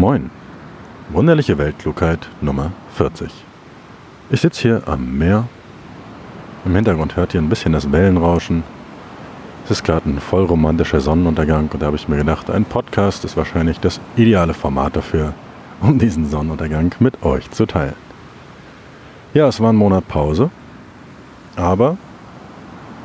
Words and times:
Moin. 0.00 0.30
Wunderliche 1.10 1.58
Weltklugheit 1.58 2.30
Nummer 2.40 2.72
40. 2.94 3.30
Ich 4.30 4.40
sitze 4.40 4.62
hier 4.62 4.82
am 4.86 5.18
Meer. 5.18 5.46
Im 6.64 6.74
Hintergrund 6.74 7.16
hört 7.16 7.34
ihr 7.34 7.42
ein 7.42 7.50
bisschen 7.50 7.74
das 7.74 7.92
Wellenrauschen. 7.92 8.62
Es 9.66 9.72
ist 9.72 9.84
gerade 9.84 10.08
ein 10.08 10.18
voll 10.18 10.46
romantischer 10.46 11.00
Sonnenuntergang 11.00 11.68
und 11.70 11.82
da 11.82 11.88
habe 11.88 11.96
ich 11.96 12.08
mir 12.08 12.16
gedacht, 12.16 12.48
ein 12.48 12.64
Podcast 12.64 13.26
ist 13.26 13.36
wahrscheinlich 13.36 13.78
das 13.78 14.00
ideale 14.16 14.54
Format 14.54 14.96
dafür, 14.96 15.34
um 15.82 15.98
diesen 15.98 16.30
Sonnenuntergang 16.30 16.94
mit 16.98 17.22
euch 17.22 17.50
zu 17.50 17.66
teilen. 17.66 17.96
Ja, 19.34 19.48
es 19.48 19.60
war 19.60 19.70
ein 19.70 19.76
Monat 19.76 20.08
Pause, 20.08 20.48
aber 21.56 21.98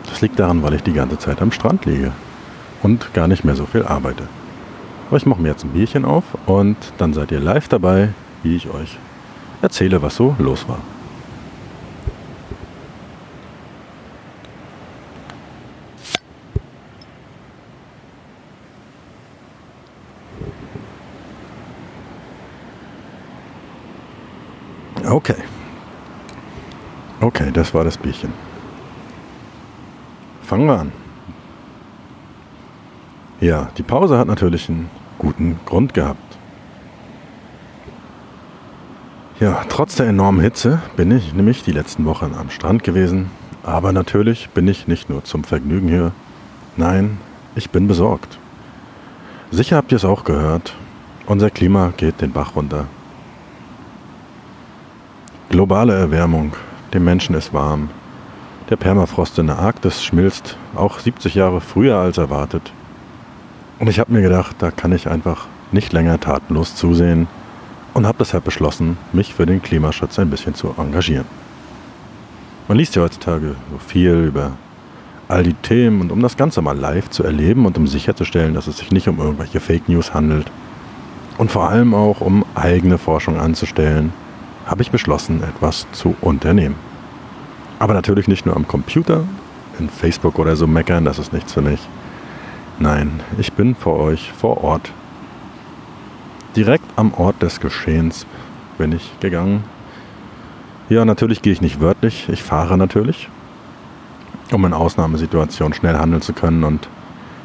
das 0.07 0.21
liegt 0.21 0.39
daran, 0.39 0.63
weil 0.63 0.75
ich 0.75 0.83
die 0.83 0.93
ganze 0.93 1.19
Zeit 1.19 1.41
am 1.41 1.51
Strand 1.51 1.83
liege 1.83 2.13
und 2.83 3.13
gar 3.13 3.27
nicht 3.27 3.43
mehr 3.43 3.55
so 3.55 3.65
viel 3.65 3.83
arbeite. 3.83 4.29
Aber 5.07 5.17
ich 5.17 5.25
mache 5.25 5.41
mir 5.41 5.49
jetzt 5.49 5.63
ein 5.63 5.69
Bierchen 5.69 6.03
auf 6.03 6.23
und 6.47 6.77
dann 6.97 7.13
seid 7.13 7.31
ihr 7.31 7.39
live 7.39 7.67
dabei, 7.67 8.09
wie 8.43 8.55
ich 8.55 8.69
euch 8.69 8.97
erzähle, 9.61 10.01
was 10.01 10.15
so 10.15 10.35
los 10.39 10.67
war. 10.67 10.79
Okay. 25.07 25.35
Okay, 27.21 27.51
das 27.53 27.73
war 27.73 27.83
das 27.83 27.97
Bierchen. 27.97 28.33
Fangen 30.41 30.65
wir 30.65 30.79
an. 30.79 31.04
Ja, 33.45 33.69
die 33.77 33.83
Pause 33.83 34.17
hat 34.17 34.27
natürlich 34.27 34.69
einen 34.69 34.89
guten 35.19 35.59
Grund 35.67 35.93
gehabt. 35.93 36.35
Ja, 39.39 39.63
trotz 39.69 39.97
der 39.97 40.07
enormen 40.07 40.41
Hitze 40.41 40.81
bin 40.95 41.11
ich 41.11 41.31
nämlich 41.31 41.61
die 41.61 41.71
letzten 41.71 42.05
Wochen 42.05 42.33
am 42.35 42.49
Strand 42.49 42.83
gewesen. 42.83 43.29
Aber 43.61 43.93
natürlich 43.93 44.49
bin 44.49 44.67
ich 44.67 44.87
nicht 44.87 45.11
nur 45.11 45.23
zum 45.25 45.43
Vergnügen 45.43 45.87
hier. 45.89 46.11
Nein, 46.75 47.19
ich 47.53 47.69
bin 47.69 47.87
besorgt. 47.87 48.39
Sicher 49.51 49.77
habt 49.77 49.91
ihr 49.91 49.97
es 49.97 50.05
auch 50.05 50.23
gehört. 50.23 50.73
Unser 51.27 51.51
Klima 51.51 51.93
geht 51.97 52.21
den 52.21 52.31
Bach 52.31 52.55
runter. 52.55 52.87
Globale 55.49 55.93
Erwärmung. 55.93 56.53
Dem 56.95 57.03
Menschen 57.03 57.35
ist 57.35 57.53
warm. 57.53 57.91
Der 58.71 58.75
Permafrost 58.75 59.37
in 59.37 59.45
der 59.45 59.59
Arktis 59.59 60.03
schmilzt 60.03 60.57
auch 60.73 60.97
70 60.97 61.35
Jahre 61.35 61.61
früher 61.61 61.97
als 61.97 62.17
erwartet. 62.17 62.73
Und 63.77 63.89
ich 63.89 63.99
habe 63.99 64.13
mir 64.13 64.21
gedacht, 64.21 64.55
da 64.59 64.71
kann 64.71 64.93
ich 64.93 65.09
einfach 65.09 65.47
nicht 65.71 65.91
länger 65.91 66.19
tatenlos 66.19 66.75
zusehen 66.75 67.27
und 67.93 68.07
habe 68.07 68.17
deshalb 68.19 68.45
beschlossen, 68.45 68.97
mich 69.11 69.33
für 69.33 69.45
den 69.45 69.61
Klimaschutz 69.61 70.17
ein 70.17 70.29
bisschen 70.29 70.55
zu 70.55 70.73
engagieren. 70.77 71.25
Man 72.67 72.77
liest 72.77 72.95
ja 72.95 73.01
heutzutage 73.01 73.55
so 73.71 73.77
viel 73.77 74.25
über 74.27 74.53
all 75.27 75.43
die 75.43 75.53
Themen 75.53 76.01
und 76.01 76.11
um 76.11 76.21
das 76.21 76.37
Ganze 76.37 76.61
mal 76.61 76.77
live 76.77 77.09
zu 77.09 77.23
erleben 77.23 77.65
und 77.65 77.77
um 77.77 77.87
sicherzustellen, 77.87 78.53
dass 78.53 78.67
es 78.67 78.77
sich 78.77 78.91
nicht 78.91 79.09
um 79.09 79.19
irgendwelche 79.19 79.59
Fake 79.59 79.89
News 79.89 80.13
handelt 80.13 80.49
und 81.37 81.51
vor 81.51 81.69
allem 81.69 81.93
auch 81.93 82.21
um 82.21 82.45
eigene 82.55 82.97
Forschung 82.97 83.37
anzustellen, 83.37 84.13
habe 84.65 84.83
ich 84.83 84.91
beschlossen, 84.91 85.43
etwas 85.43 85.85
zu 85.91 86.15
unternehmen. 86.21 86.75
Aber 87.79 87.93
natürlich 87.93 88.27
nicht 88.27 88.45
nur 88.45 88.55
am 88.55 88.67
Computer, 88.67 89.25
in 89.79 89.89
Facebook 89.89 90.39
oder 90.39 90.55
so 90.55 90.65
meckern, 90.65 91.03
das 91.03 91.19
ist 91.19 91.33
nichts 91.33 91.51
für 91.51 91.61
mich 91.61 91.81
Nein, 92.77 93.21
ich 93.37 93.53
bin 93.53 93.73
vor 93.73 93.99
euch 93.99 94.33
vor 94.33 94.61
Ort. 94.61 94.91
Direkt 96.57 96.85
am 96.97 97.13
Ort 97.13 97.41
des 97.41 97.61
Geschehens 97.61 98.25
bin 98.77 98.91
ich 98.91 99.17
gegangen. 99.21 99.63
Ja, 100.89 101.05
natürlich 101.05 101.41
gehe 101.41 101.53
ich 101.53 101.61
nicht 101.61 101.79
wörtlich, 101.79 102.27
ich 102.27 102.43
fahre 102.43 102.77
natürlich, 102.77 103.29
um 104.51 104.65
in 104.65 104.73
Ausnahmesituationen 104.73 105.73
schnell 105.73 105.95
handeln 105.97 106.21
zu 106.21 106.33
können 106.33 106.65
und 106.65 106.89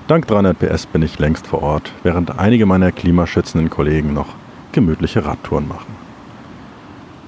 dank 0.09 0.27
300 0.27 0.59
PS 0.59 0.87
bin 0.87 1.03
ich 1.03 1.19
längst 1.21 1.47
vor 1.47 1.63
Ort, 1.63 1.93
während 2.03 2.39
einige 2.39 2.67
meiner 2.67 2.91
klimaschützenden 2.91 3.71
Kollegen 3.71 4.13
noch 4.13 4.35
gemütliche 4.73 5.25
Radtouren 5.25 5.69
machen. 5.69 5.95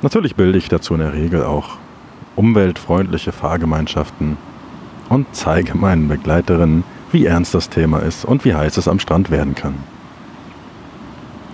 Natürlich 0.03 0.35
bilde 0.35 0.59
ich 0.59 0.69
dazu 0.69 0.95
in 0.95 1.01
der 1.01 1.13
Regel 1.13 1.45
auch 1.45 1.77
umweltfreundliche 2.35 3.31
Fahrgemeinschaften 3.31 4.37
und 5.09 5.27
zeige 5.33 5.77
meinen 5.77 6.09
Begleiterinnen, 6.09 6.83
wie 7.13 7.27
ernst 7.27 7.55
das 7.55 7.69
Thema 7.69 7.99
ist 7.99 8.25
und 8.25 8.45
wie 8.45 8.55
heiß 8.55 8.77
es 8.77 8.89
am 8.89 8.99
Strand 8.99 9.31
werden 9.31 9.55
kann. 9.55 9.75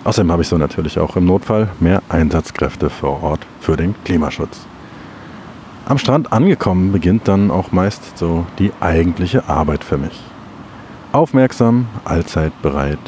Außerdem 0.04 0.32
habe 0.32 0.42
ich 0.42 0.48
so 0.48 0.56
natürlich 0.56 0.98
auch 0.98 1.16
im 1.16 1.26
Notfall 1.26 1.68
mehr 1.80 2.02
Einsatzkräfte 2.08 2.88
vor 2.88 3.22
Ort 3.22 3.40
für 3.60 3.76
den 3.76 3.94
Klimaschutz. 4.04 4.60
Am 5.86 5.98
Strand 5.98 6.32
angekommen 6.32 6.92
beginnt 6.92 7.28
dann 7.28 7.50
auch 7.50 7.72
meist 7.72 8.16
so 8.16 8.46
die 8.58 8.72
eigentliche 8.80 9.48
Arbeit 9.48 9.84
für 9.84 9.98
mich. 9.98 10.18
Aufmerksam, 11.12 11.86
allzeit 12.04 12.52
bereit, 12.62 12.98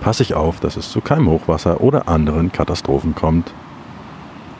passe 0.00 0.22
ich 0.22 0.34
auf, 0.34 0.60
dass 0.60 0.76
es 0.76 0.90
zu 0.90 1.00
keinem 1.00 1.28
Hochwasser 1.28 1.80
oder 1.80 2.08
anderen 2.08 2.52
Katastrophen 2.52 3.14
kommt. 3.14 3.52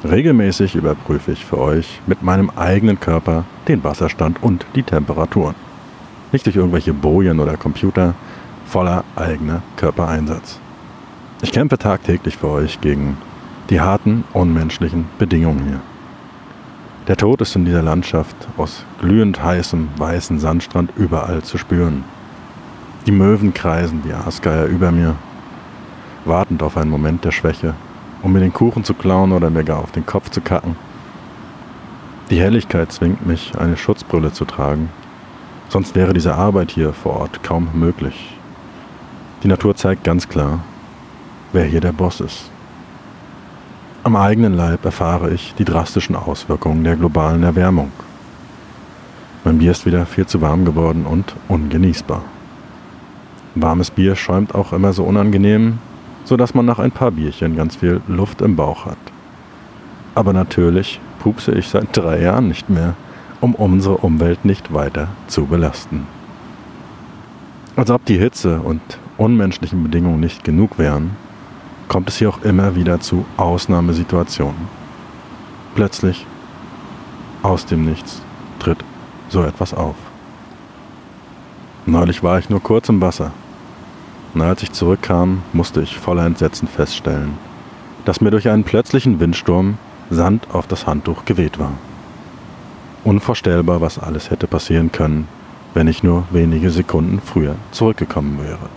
Regelmäßig 0.04 0.74
überprüfe 0.74 1.32
ich 1.32 1.44
für 1.44 1.58
euch 1.58 2.00
mit 2.06 2.22
meinem 2.22 2.50
eigenen 2.50 3.00
Körper 3.00 3.44
den 3.66 3.82
Wasserstand 3.82 4.42
und 4.42 4.66
die 4.74 4.82
Temperaturen 4.82 5.54
nicht 6.32 6.46
durch 6.46 6.56
irgendwelche 6.56 6.92
Bojen 6.92 7.40
oder 7.40 7.56
Computer, 7.56 8.14
voller 8.66 9.04
eigener 9.16 9.62
Körpereinsatz. 9.76 10.60
Ich 11.40 11.52
kämpfe 11.52 11.78
tagtäglich 11.78 12.36
für 12.36 12.48
euch 12.48 12.80
gegen 12.80 13.16
die 13.70 13.80
harten, 13.80 14.24
unmenschlichen 14.32 15.06
Bedingungen 15.18 15.64
hier. 15.64 15.80
Der 17.06 17.16
Tod 17.16 17.40
ist 17.40 17.56
in 17.56 17.64
dieser 17.64 17.82
Landschaft 17.82 18.36
aus 18.56 18.84
glühend 19.00 19.42
heißem, 19.42 19.88
weißen 19.96 20.38
Sandstrand 20.38 20.90
überall 20.96 21.42
zu 21.42 21.56
spüren. 21.56 22.04
Die 23.06 23.12
Möwen 23.12 23.54
kreisen 23.54 24.02
wie 24.04 24.12
Aasgeier 24.12 24.66
über 24.66 24.90
mir, 24.90 25.14
wartend 26.24 26.62
auf 26.62 26.76
einen 26.76 26.90
Moment 26.90 27.24
der 27.24 27.30
Schwäche, 27.30 27.74
um 28.22 28.32
mir 28.32 28.40
den 28.40 28.52
Kuchen 28.52 28.84
zu 28.84 28.92
klauen 28.92 29.32
oder 29.32 29.48
mir 29.48 29.64
gar 29.64 29.78
auf 29.78 29.92
den 29.92 30.04
Kopf 30.04 30.28
zu 30.30 30.40
kacken. 30.40 30.76
Die 32.30 32.40
Helligkeit 32.40 32.92
zwingt 32.92 33.26
mich, 33.26 33.52
eine 33.58 33.78
Schutzbrille 33.78 34.32
zu 34.32 34.44
tragen, 34.44 34.90
Sonst 35.68 35.94
wäre 35.94 36.14
diese 36.14 36.34
Arbeit 36.34 36.70
hier 36.70 36.92
vor 36.92 37.20
Ort 37.20 37.42
kaum 37.42 37.68
möglich. 37.74 38.36
Die 39.42 39.48
Natur 39.48 39.76
zeigt 39.76 40.02
ganz 40.02 40.28
klar, 40.28 40.60
wer 41.52 41.64
hier 41.64 41.80
der 41.80 41.92
Boss 41.92 42.20
ist. 42.20 42.50
Am 44.02 44.16
eigenen 44.16 44.54
Leib 44.54 44.84
erfahre 44.84 45.30
ich 45.30 45.54
die 45.58 45.64
drastischen 45.64 46.16
Auswirkungen 46.16 46.84
der 46.84 46.96
globalen 46.96 47.42
Erwärmung. 47.42 47.92
Mein 49.44 49.58
Bier 49.58 49.72
ist 49.72 49.86
wieder 49.86 50.06
viel 50.06 50.26
zu 50.26 50.40
warm 50.40 50.64
geworden 50.64 51.04
und 51.04 51.34
ungenießbar. 51.48 52.22
Warmes 53.54 53.90
Bier 53.90 54.16
schäumt 54.16 54.54
auch 54.54 54.72
immer 54.72 54.92
so 54.92 55.04
unangenehm, 55.04 55.78
sodass 56.24 56.54
man 56.54 56.64
nach 56.64 56.78
ein 56.78 56.92
paar 56.92 57.10
Bierchen 57.10 57.56
ganz 57.56 57.76
viel 57.76 58.00
Luft 58.08 58.40
im 58.40 58.56
Bauch 58.56 58.86
hat. 58.86 58.98
Aber 60.14 60.32
natürlich 60.32 61.00
pupse 61.18 61.52
ich 61.52 61.68
seit 61.68 61.96
drei 61.96 62.20
Jahren 62.22 62.48
nicht 62.48 62.70
mehr 62.70 62.94
um 63.40 63.54
unsere 63.54 63.98
Umwelt 63.98 64.44
nicht 64.44 64.72
weiter 64.72 65.08
zu 65.26 65.46
belasten. 65.46 66.06
Als 67.76 67.90
ob 67.90 68.04
die 68.04 68.18
Hitze 68.18 68.60
und 68.60 68.80
unmenschlichen 69.16 69.82
Bedingungen 69.82 70.20
nicht 70.20 70.44
genug 70.44 70.78
wären, 70.78 71.12
kommt 71.88 72.08
es 72.08 72.16
hier 72.16 72.28
auch 72.28 72.42
immer 72.42 72.74
wieder 72.74 73.00
zu 73.00 73.24
Ausnahmesituationen. 73.36 74.68
Plötzlich, 75.74 76.26
aus 77.42 77.66
dem 77.66 77.84
Nichts, 77.84 78.20
tritt 78.58 78.84
so 79.28 79.42
etwas 79.42 79.74
auf. 79.74 79.94
Neulich 81.86 82.22
war 82.22 82.38
ich 82.38 82.50
nur 82.50 82.62
kurz 82.62 82.88
im 82.88 83.00
Wasser. 83.00 83.32
Und 84.34 84.42
als 84.42 84.62
ich 84.62 84.72
zurückkam, 84.72 85.42
musste 85.52 85.80
ich 85.80 85.96
voller 85.96 86.26
Entsetzen 86.26 86.68
feststellen, 86.68 87.34
dass 88.04 88.20
mir 88.20 88.30
durch 88.30 88.48
einen 88.48 88.64
plötzlichen 88.64 89.20
Windsturm 89.20 89.78
Sand 90.10 90.48
auf 90.52 90.66
das 90.66 90.86
Handtuch 90.86 91.24
geweht 91.24 91.58
war. 91.58 91.72
Unvorstellbar, 93.04 93.80
was 93.80 93.98
alles 93.98 94.30
hätte 94.30 94.46
passieren 94.46 94.92
können, 94.92 95.28
wenn 95.74 95.88
ich 95.88 96.02
nur 96.02 96.24
wenige 96.30 96.70
Sekunden 96.70 97.20
früher 97.24 97.54
zurückgekommen 97.70 98.38
wäre. 98.42 98.68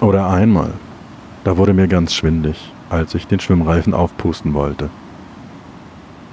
Oder 0.00 0.28
einmal, 0.30 0.72
da 1.44 1.56
wurde 1.56 1.74
mir 1.74 1.88
ganz 1.88 2.14
schwindig, 2.14 2.72
als 2.88 3.14
ich 3.14 3.26
den 3.26 3.40
Schwimmreifen 3.40 3.94
aufpusten 3.94 4.54
wollte. 4.54 4.90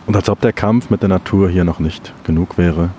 Und 0.06 0.16
als 0.16 0.30
ob 0.30 0.40
der 0.42 0.54
Kampf 0.54 0.90
mit 0.90 1.02
der 1.02 1.10
Natur 1.10 1.50
hier 1.50 1.64
noch 1.64 1.80
nicht 1.80 2.14
genug 2.24 2.58
wäre, 2.58 2.90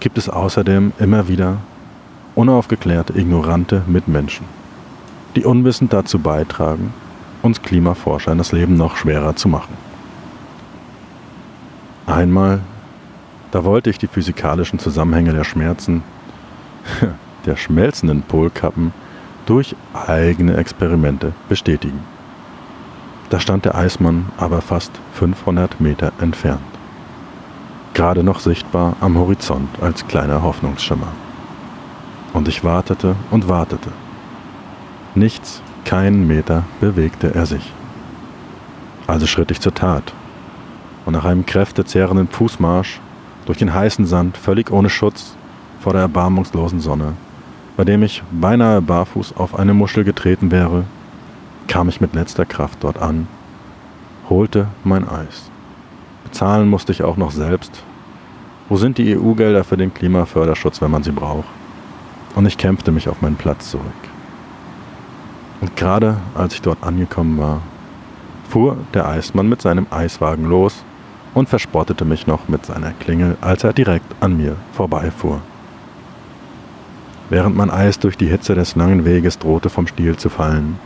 gibt 0.00 0.18
es 0.18 0.28
außerdem 0.28 0.92
immer 0.98 1.28
wieder 1.28 1.58
unaufgeklärte, 2.34 3.16
ignorante 3.16 3.82
Mitmenschen, 3.86 4.46
die 5.36 5.44
unwissend 5.44 5.92
dazu 5.92 6.18
beitragen, 6.18 6.92
uns 7.42 7.62
Klimaforschern 7.62 8.38
das 8.38 8.52
Leben 8.52 8.76
noch 8.76 8.96
schwerer 8.96 9.36
zu 9.36 9.48
machen. 9.48 9.89
Einmal, 12.10 12.60
da 13.52 13.62
wollte 13.62 13.88
ich 13.88 13.98
die 13.98 14.08
physikalischen 14.08 14.80
Zusammenhänge 14.80 15.32
der 15.32 15.44
Schmerzen, 15.44 16.02
der 17.46 17.56
schmelzenden 17.56 18.22
Polkappen 18.22 18.92
durch 19.46 19.76
eigene 19.94 20.56
Experimente 20.56 21.32
bestätigen. 21.48 22.00
Da 23.28 23.38
stand 23.38 23.64
der 23.64 23.76
Eismann 23.76 24.26
aber 24.38 24.60
fast 24.60 24.90
500 25.14 25.80
Meter 25.80 26.12
entfernt, 26.20 26.60
gerade 27.94 28.24
noch 28.24 28.40
sichtbar 28.40 28.96
am 29.00 29.16
Horizont 29.16 29.68
als 29.80 30.06
kleiner 30.08 30.42
Hoffnungsschimmer. 30.42 31.12
Und 32.32 32.48
ich 32.48 32.64
wartete 32.64 33.14
und 33.30 33.48
wartete. 33.48 33.92
Nichts, 35.14 35.62
keinen 35.84 36.26
Meter 36.26 36.64
bewegte 36.80 37.32
er 37.34 37.46
sich. 37.46 37.72
Also 39.06 39.28
schritt 39.28 39.52
ich 39.52 39.60
zur 39.60 39.74
Tat. 39.74 40.12
Und 41.10 41.14
nach 41.14 41.24
einem 41.24 41.44
kräftezehrenden 41.44 42.28
Fußmarsch 42.28 43.00
durch 43.44 43.58
den 43.58 43.74
heißen 43.74 44.06
Sand, 44.06 44.36
völlig 44.36 44.70
ohne 44.70 44.88
Schutz 44.88 45.34
vor 45.80 45.92
der 45.92 46.02
erbarmungslosen 46.02 46.78
Sonne, 46.78 47.14
bei 47.76 47.82
dem 47.82 48.04
ich 48.04 48.22
beinahe 48.30 48.80
barfuß 48.80 49.36
auf 49.36 49.58
eine 49.58 49.74
Muschel 49.74 50.04
getreten 50.04 50.52
wäre, 50.52 50.84
kam 51.66 51.88
ich 51.88 52.00
mit 52.00 52.14
letzter 52.14 52.44
Kraft 52.44 52.84
dort 52.84 53.02
an, 53.02 53.26
holte 54.28 54.68
mein 54.84 55.02
Eis. 55.08 55.50
Bezahlen 56.22 56.68
musste 56.68 56.92
ich 56.92 57.02
auch 57.02 57.16
noch 57.16 57.32
selbst. 57.32 57.82
Wo 58.68 58.76
sind 58.76 58.96
die 58.96 59.18
EU-Gelder 59.18 59.64
für 59.64 59.76
den 59.76 59.92
Klimaförderschutz, 59.92 60.80
wenn 60.80 60.92
man 60.92 61.02
sie 61.02 61.10
braucht? 61.10 61.48
Und 62.36 62.46
ich 62.46 62.56
kämpfte 62.56 62.92
mich 62.92 63.08
auf 63.08 63.20
meinen 63.20 63.34
Platz 63.34 63.72
zurück. 63.72 63.84
Und 65.60 65.74
gerade 65.74 66.18
als 66.36 66.54
ich 66.54 66.62
dort 66.62 66.84
angekommen 66.84 67.36
war, 67.36 67.62
fuhr 68.48 68.76
der 68.94 69.08
Eismann 69.08 69.48
mit 69.48 69.60
seinem 69.60 69.88
Eiswagen 69.90 70.44
los 70.44 70.84
und 71.34 71.48
verspottete 71.48 72.04
mich 72.04 72.26
noch 72.26 72.48
mit 72.48 72.66
seiner 72.66 72.92
Klingel, 72.92 73.36
als 73.40 73.64
er 73.64 73.72
direkt 73.72 74.14
an 74.20 74.36
mir 74.36 74.56
vorbeifuhr. 74.72 75.40
Während 77.28 77.56
mein 77.56 77.70
Eis 77.70 77.98
durch 77.98 78.16
die 78.16 78.26
Hitze 78.26 78.54
des 78.54 78.74
langen 78.74 79.04
Weges 79.04 79.38
drohte 79.38 79.70
vom 79.70 79.86
Stiel 79.86 80.16
zu 80.16 80.28
fallen 80.28 80.78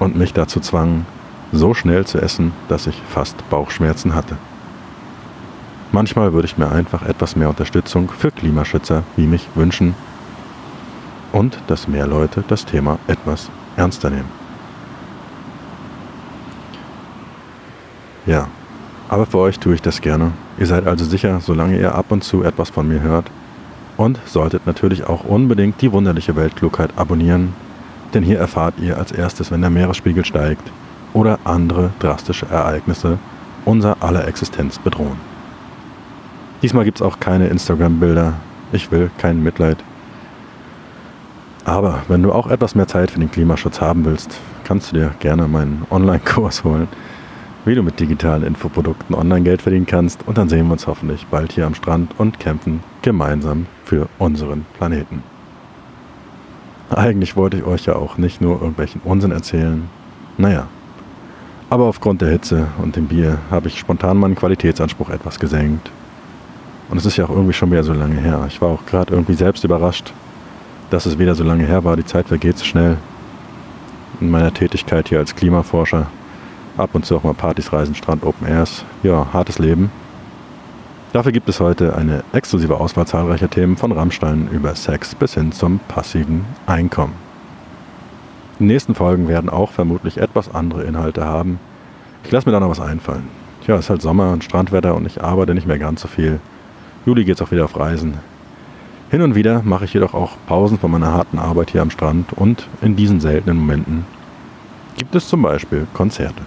und 0.00 0.16
mich 0.16 0.32
dazu 0.32 0.58
zwang, 0.58 1.06
so 1.52 1.74
schnell 1.74 2.04
zu 2.06 2.20
essen, 2.20 2.52
dass 2.68 2.86
ich 2.86 3.00
fast 3.08 3.48
Bauchschmerzen 3.50 4.14
hatte. 4.14 4.36
Manchmal 5.92 6.32
würde 6.32 6.46
ich 6.46 6.58
mir 6.58 6.72
einfach 6.72 7.02
etwas 7.02 7.36
mehr 7.36 7.50
Unterstützung 7.50 8.10
für 8.10 8.30
Klimaschützer 8.30 9.04
wie 9.16 9.26
mich 9.26 9.46
wünschen 9.54 9.94
und 11.32 11.58
dass 11.66 11.86
mehr 11.86 12.06
Leute 12.06 12.42
das 12.48 12.64
Thema 12.64 12.98
etwas 13.06 13.50
ernster 13.76 14.10
nehmen. 14.10 14.41
Ja, 18.26 18.48
aber 19.08 19.26
für 19.26 19.38
euch 19.38 19.58
tue 19.58 19.74
ich 19.74 19.82
das 19.82 20.00
gerne. 20.00 20.32
Ihr 20.58 20.66
seid 20.66 20.86
also 20.86 21.04
sicher, 21.04 21.40
solange 21.40 21.78
ihr 21.78 21.94
ab 21.94 22.06
und 22.10 22.22
zu 22.22 22.42
etwas 22.44 22.70
von 22.70 22.88
mir 22.88 23.02
hört. 23.02 23.30
Und 23.96 24.18
solltet 24.24 24.66
natürlich 24.66 25.04
auch 25.04 25.24
unbedingt 25.24 25.80
die 25.82 25.92
wunderliche 25.92 26.34
Weltklugheit 26.34 26.90
abonnieren, 26.96 27.52
denn 28.14 28.22
hier 28.22 28.38
erfahrt 28.38 28.74
ihr 28.80 28.96
als 28.96 29.12
erstes, 29.12 29.50
wenn 29.50 29.60
der 29.60 29.70
Meeresspiegel 29.70 30.24
steigt 30.24 30.70
oder 31.12 31.38
andere 31.44 31.90
drastische 31.98 32.46
Ereignisse 32.46 33.18
unser 33.64 34.02
aller 34.02 34.26
Existenz 34.26 34.78
bedrohen. 34.78 35.18
Diesmal 36.62 36.84
gibt 36.84 36.98
es 36.98 37.02
auch 37.02 37.20
keine 37.20 37.48
Instagram-Bilder. 37.48 38.34
Ich 38.72 38.90
will 38.90 39.10
kein 39.18 39.42
Mitleid. 39.42 39.78
Aber 41.64 42.02
wenn 42.08 42.22
du 42.22 42.32
auch 42.32 42.48
etwas 42.48 42.74
mehr 42.74 42.88
Zeit 42.88 43.10
für 43.10 43.20
den 43.20 43.30
Klimaschutz 43.30 43.80
haben 43.80 44.04
willst, 44.04 44.38
kannst 44.64 44.90
du 44.90 44.96
dir 44.96 45.10
gerne 45.20 45.48
meinen 45.48 45.86
Online-Kurs 45.90 46.64
holen, 46.64 46.88
wie 47.64 47.74
du 47.74 47.82
mit 47.82 48.00
digitalen 48.00 48.42
Infoprodukten 48.42 49.14
online 49.14 49.42
Geld 49.42 49.62
verdienen 49.62 49.86
kannst. 49.86 50.26
Und 50.26 50.38
dann 50.38 50.48
sehen 50.48 50.66
wir 50.66 50.72
uns 50.72 50.86
hoffentlich 50.86 51.26
bald 51.26 51.52
hier 51.52 51.66
am 51.66 51.74
Strand 51.74 52.14
und 52.18 52.40
kämpfen 52.40 52.80
gemeinsam 53.02 53.66
für 53.84 54.08
unseren 54.18 54.66
Planeten. 54.76 55.22
Eigentlich 56.90 57.36
wollte 57.36 57.56
ich 57.58 57.64
euch 57.64 57.86
ja 57.86 57.96
auch 57.96 58.18
nicht 58.18 58.40
nur 58.40 58.60
irgendwelchen 58.60 59.00
Unsinn 59.04 59.30
erzählen. 59.30 59.88
Naja, 60.36 60.66
aber 61.72 61.84
aufgrund 61.84 62.20
der 62.20 62.28
Hitze 62.28 62.66
und 62.82 62.96
dem 62.96 63.06
Bier 63.06 63.38
habe 63.50 63.68
ich 63.68 63.78
spontan 63.78 64.18
meinen 64.18 64.34
Qualitätsanspruch 64.34 65.08
etwas 65.08 65.38
gesenkt. 65.38 65.90
Und 66.90 66.98
es 66.98 67.06
ist 67.06 67.16
ja 67.16 67.24
auch 67.24 67.30
irgendwie 67.30 67.54
schon 67.54 67.70
wieder 67.70 67.82
so 67.82 67.94
lange 67.94 68.16
her. 68.16 68.44
Ich 68.46 68.60
war 68.60 68.68
auch 68.68 68.84
gerade 68.84 69.14
irgendwie 69.14 69.32
selbst 69.32 69.64
überrascht, 69.64 70.12
dass 70.90 71.06
es 71.06 71.18
wieder 71.18 71.34
so 71.34 71.44
lange 71.44 71.64
her 71.64 71.82
war. 71.82 71.96
Die 71.96 72.04
Zeit 72.04 72.28
vergeht 72.28 72.58
so 72.58 72.66
schnell. 72.66 72.98
In 74.20 74.30
meiner 74.30 74.52
Tätigkeit 74.52 75.08
hier 75.08 75.18
als 75.18 75.34
Klimaforscher. 75.34 76.08
Ab 76.76 76.90
und 76.94 77.04
zu 77.04 77.16
auch 77.16 77.22
mal 77.22 77.34
Partys, 77.34 77.72
Reisen, 77.72 77.94
Strand, 77.94 78.24
Open 78.24 78.46
Airs. 78.46 78.84
Ja, 79.02 79.26
hartes 79.32 79.58
Leben. 79.58 79.90
Dafür 81.12 81.32
gibt 81.32 81.48
es 81.50 81.60
heute 81.60 81.94
eine 81.94 82.24
exklusive 82.32 82.80
Auswahl 82.80 83.06
zahlreicher 83.06 83.50
Themen 83.50 83.76
von 83.76 83.92
Rammstein 83.92 84.48
über 84.50 84.74
Sex 84.74 85.14
bis 85.14 85.34
hin 85.34 85.52
zum 85.52 85.80
passiven 85.80 86.46
Einkommen. 86.66 87.12
Die 88.58 88.64
nächsten 88.64 88.94
Folgen 88.94 89.28
werden 89.28 89.50
auch 89.50 89.72
vermutlich 89.72 90.16
etwas 90.16 90.54
andere 90.54 90.84
Inhalte 90.84 91.26
haben. 91.26 91.60
Ich 92.24 92.30
lasse 92.30 92.48
mir 92.48 92.52
da 92.52 92.60
noch 92.60 92.70
was 92.70 92.80
einfallen. 92.80 93.28
Ja, 93.66 93.74
es 93.74 93.82
ist 93.82 93.90
halt 93.90 94.00
Sommer 94.00 94.32
und 94.32 94.42
Strandwetter 94.42 94.94
und 94.94 95.04
ich 95.04 95.22
arbeite 95.22 95.54
nicht 95.54 95.66
mehr 95.66 95.78
ganz 95.78 96.00
so 96.00 96.08
viel. 96.08 96.40
Juli 97.04 97.24
geht 97.24 97.34
es 97.36 97.42
auch 97.42 97.50
wieder 97.50 97.66
auf 97.66 97.76
Reisen. 97.76 98.14
Hin 99.10 99.20
und 99.20 99.34
wieder 99.34 99.60
mache 99.62 99.84
ich 99.84 99.92
jedoch 99.92 100.14
auch 100.14 100.38
Pausen 100.46 100.78
von 100.78 100.90
meiner 100.90 101.12
harten 101.12 101.38
Arbeit 101.38 101.70
hier 101.70 101.82
am 101.82 101.90
Strand 101.90 102.32
und 102.32 102.66
in 102.80 102.96
diesen 102.96 103.20
seltenen 103.20 103.58
Momenten 103.58 104.06
gibt 104.96 105.14
es 105.14 105.28
zum 105.28 105.42
Beispiel 105.42 105.86
Konzerte. 105.92 106.42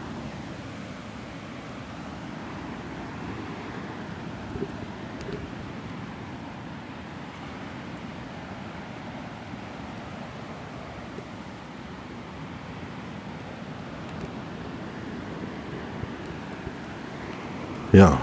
Ja, 17.96 18.18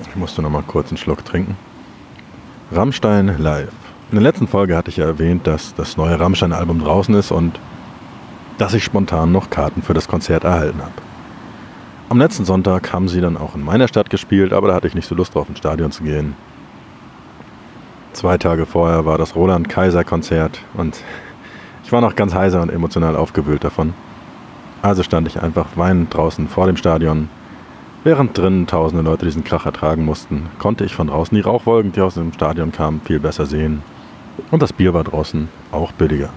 ich 0.00 0.13
musste 0.24 0.40
noch 0.40 0.48
mal 0.48 0.62
kurz 0.66 0.88
einen 0.88 0.96
Schluck 0.96 1.22
trinken. 1.22 1.54
Rammstein 2.72 3.36
live. 3.36 3.74
In 4.10 4.14
der 4.14 4.22
letzten 4.22 4.48
Folge 4.48 4.74
hatte 4.74 4.88
ich 4.88 4.96
ja 4.96 5.04
erwähnt, 5.04 5.46
dass 5.46 5.74
das 5.74 5.98
neue 5.98 6.18
Rammstein-Album 6.18 6.80
draußen 6.80 7.14
ist 7.14 7.30
und 7.30 7.60
dass 8.56 8.72
ich 8.72 8.84
spontan 8.84 9.32
noch 9.32 9.50
Karten 9.50 9.82
für 9.82 9.92
das 9.92 10.08
Konzert 10.08 10.44
erhalten 10.44 10.80
habe. 10.80 10.94
Am 12.08 12.18
letzten 12.18 12.46
Sonntag 12.46 12.90
haben 12.90 13.06
sie 13.08 13.20
dann 13.20 13.36
auch 13.36 13.54
in 13.54 13.62
meiner 13.62 13.86
Stadt 13.86 14.08
gespielt, 14.08 14.54
aber 14.54 14.68
da 14.68 14.74
hatte 14.74 14.88
ich 14.88 14.94
nicht 14.94 15.06
so 15.06 15.14
Lust 15.14 15.34
drauf, 15.34 15.46
ins 15.50 15.58
Stadion 15.58 15.92
zu 15.92 16.02
gehen. 16.04 16.34
Zwei 18.14 18.38
Tage 18.38 18.64
vorher 18.64 19.04
war 19.04 19.18
das 19.18 19.36
Roland 19.36 19.68
Kaiser 19.68 20.04
Konzert 20.04 20.58
und 20.72 20.96
ich 21.84 21.92
war 21.92 22.00
noch 22.00 22.16
ganz 22.16 22.32
heiser 22.32 22.62
und 22.62 22.72
emotional 22.72 23.14
aufgewühlt 23.14 23.62
davon. 23.62 23.92
Also 24.80 25.02
stand 25.02 25.28
ich 25.28 25.42
einfach 25.42 25.66
weinend 25.74 26.14
draußen 26.14 26.48
vor 26.48 26.64
dem 26.66 26.78
Stadion, 26.78 27.28
Während 28.04 28.36
drinnen 28.36 28.66
tausende 28.66 29.02
Leute 29.02 29.24
diesen 29.24 29.44
Krach 29.44 29.64
ertragen 29.64 30.04
mussten, 30.04 30.50
konnte 30.58 30.84
ich 30.84 30.94
von 30.94 31.06
draußen 31.06 31.34
die 31.34 31.40
Rauchwolken, 31.40 31.92
die 31.92 32.02
aus 32.02 32.14
dem 32.14 32.34
Stadion 32.34 32.70
kamen, 32.70 33.00
viel 33.02 33.18
besser 33.18 33.46
sehen. 33.46 33.82
Und 34.50 34.60
das 34.60 34.74
Bier 34.74 34.92
war 34.92 35.04
draußen 35.04 35.48
auch 35.72 35.90
billiger. 35.92 36.28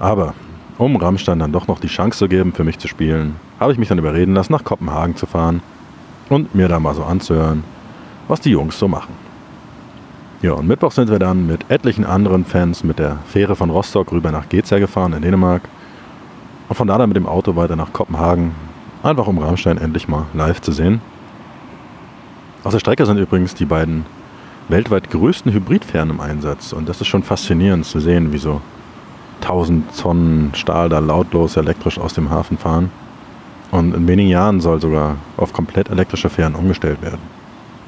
Aber 0.00 0.34
um 0.78 0.96
Rammstein 0.96 1.38
dann 1.38 1.52
doch 1.52 1.68
noch 1.68 1.78
die 1.78 1.86
Chance 1.86 2.18
zu 2.18 2.28
geben, 2.28 2.52
für 2.52 2.64
mich 2.64 2.80
zu 2.80 2.88
spielen, 2.88 3.36
habe 3.60 3.70
ich 3.70 3.78
mich 3.78 3.88
dann 3.88 3.98
überreden 3.98 4.34
lassen, 4.34 4.52
nach 4.52 4.64
Kopenhagen 4.64 5.14
zu 5.14 5.26
fahren 5.26 5.62
und 6.28 6.56
mir 6.56 6.66
da 6.66 6.80
mal 6.80 6.96
so 6.96 7.04
anzuhören, 7.04 7.62
was 8.26 8.40
die 8.40 8.50
Jungs 8.50 8.76
so 8.80 8.88
machen. 8.88 9.14
Ja, 10.42 10.54
und 10.54 10.66
Mittwoch 10.66 10.90
sind 10.90 11.08
wir 11.08 11.20
dann 11.20 11.46
mit 11.46 11.70
etlichen 11.70 12.04
anderen 12.04 12.44
Fans 12.44 12.82
mit 12.82 12.98
der 12.98 13.18
Fähre 13.26 13.54
von 13.54 13.70
Rostock 13.70 14.10
rüber 14.10 14.32
nach 14.32 14.48
Geza 14.48 14.80
gefahren 14.80 15.12
in 15.12 15.22
Dänemark 15.22 15.62
und 16.68 16.74
von 16.74 16.88
da 16.88 16.98
dann 16.98 17.10
mit 17.10 17.16
dem 17.16 17.26
Auto 17.26 17.54
weiter 17.54 17.76
nach 17.76 17.92
Kopenhagen, 17.92 18.50
Einfach 19.06 19.28
um 19.28 19.38
Rammstein 19.38 19.78
endlich 19.78 20.08
mal 20.08 20.26
live 20.34 20.60
zu 20.60 20.72
sehen. 20.72 21.00
Auf 22.64 22.72
der 22.72 22.80
Strecke 22.80 23.06
sind 23.06 23.18
übrigens 23.18 23.54
die 23.54 23.64
beiden 23.64 24.04
weltweit 24.68 25.10
größten 25.10 25.52
Hybridfähren 25.52 26.10
im 26.10 26.18
Einsatz. 26.18 26.72
Und 26.72 26.88
das 26.88 27.00
ist 27.00 27.06
schon 27.06 27.22
faszinierend 27.22 27.86
zu 27.86 28.00
sehen, 28.00 28.32
wie 28.32 28.38
so 28.38 28.60
1000 29.42 29.96
Tonnen 29.96 30.50
Stahl 30.54 30.88
da 30.88 30.98
lautlos 30.98 31.56
elektrisch 31.56 32.00
aus 32.00 32.14
dem 32.14 32.30
Hafen 32.30 32.58
fahren. 32.58 32.90
Und 33.70 33.94
in 33.94 34.08
wenigen 34.08 34.28
Jahren 34.28 34.60
soll 34.60 34.80
sogar 34.80 35.18
auf 35.36 35.52
komplett 35.52 35.88
elektrische 35.88 36.28
Fähren 36.28 36.56
umgestellt 36.56 37.00
werden. 37.00 37.20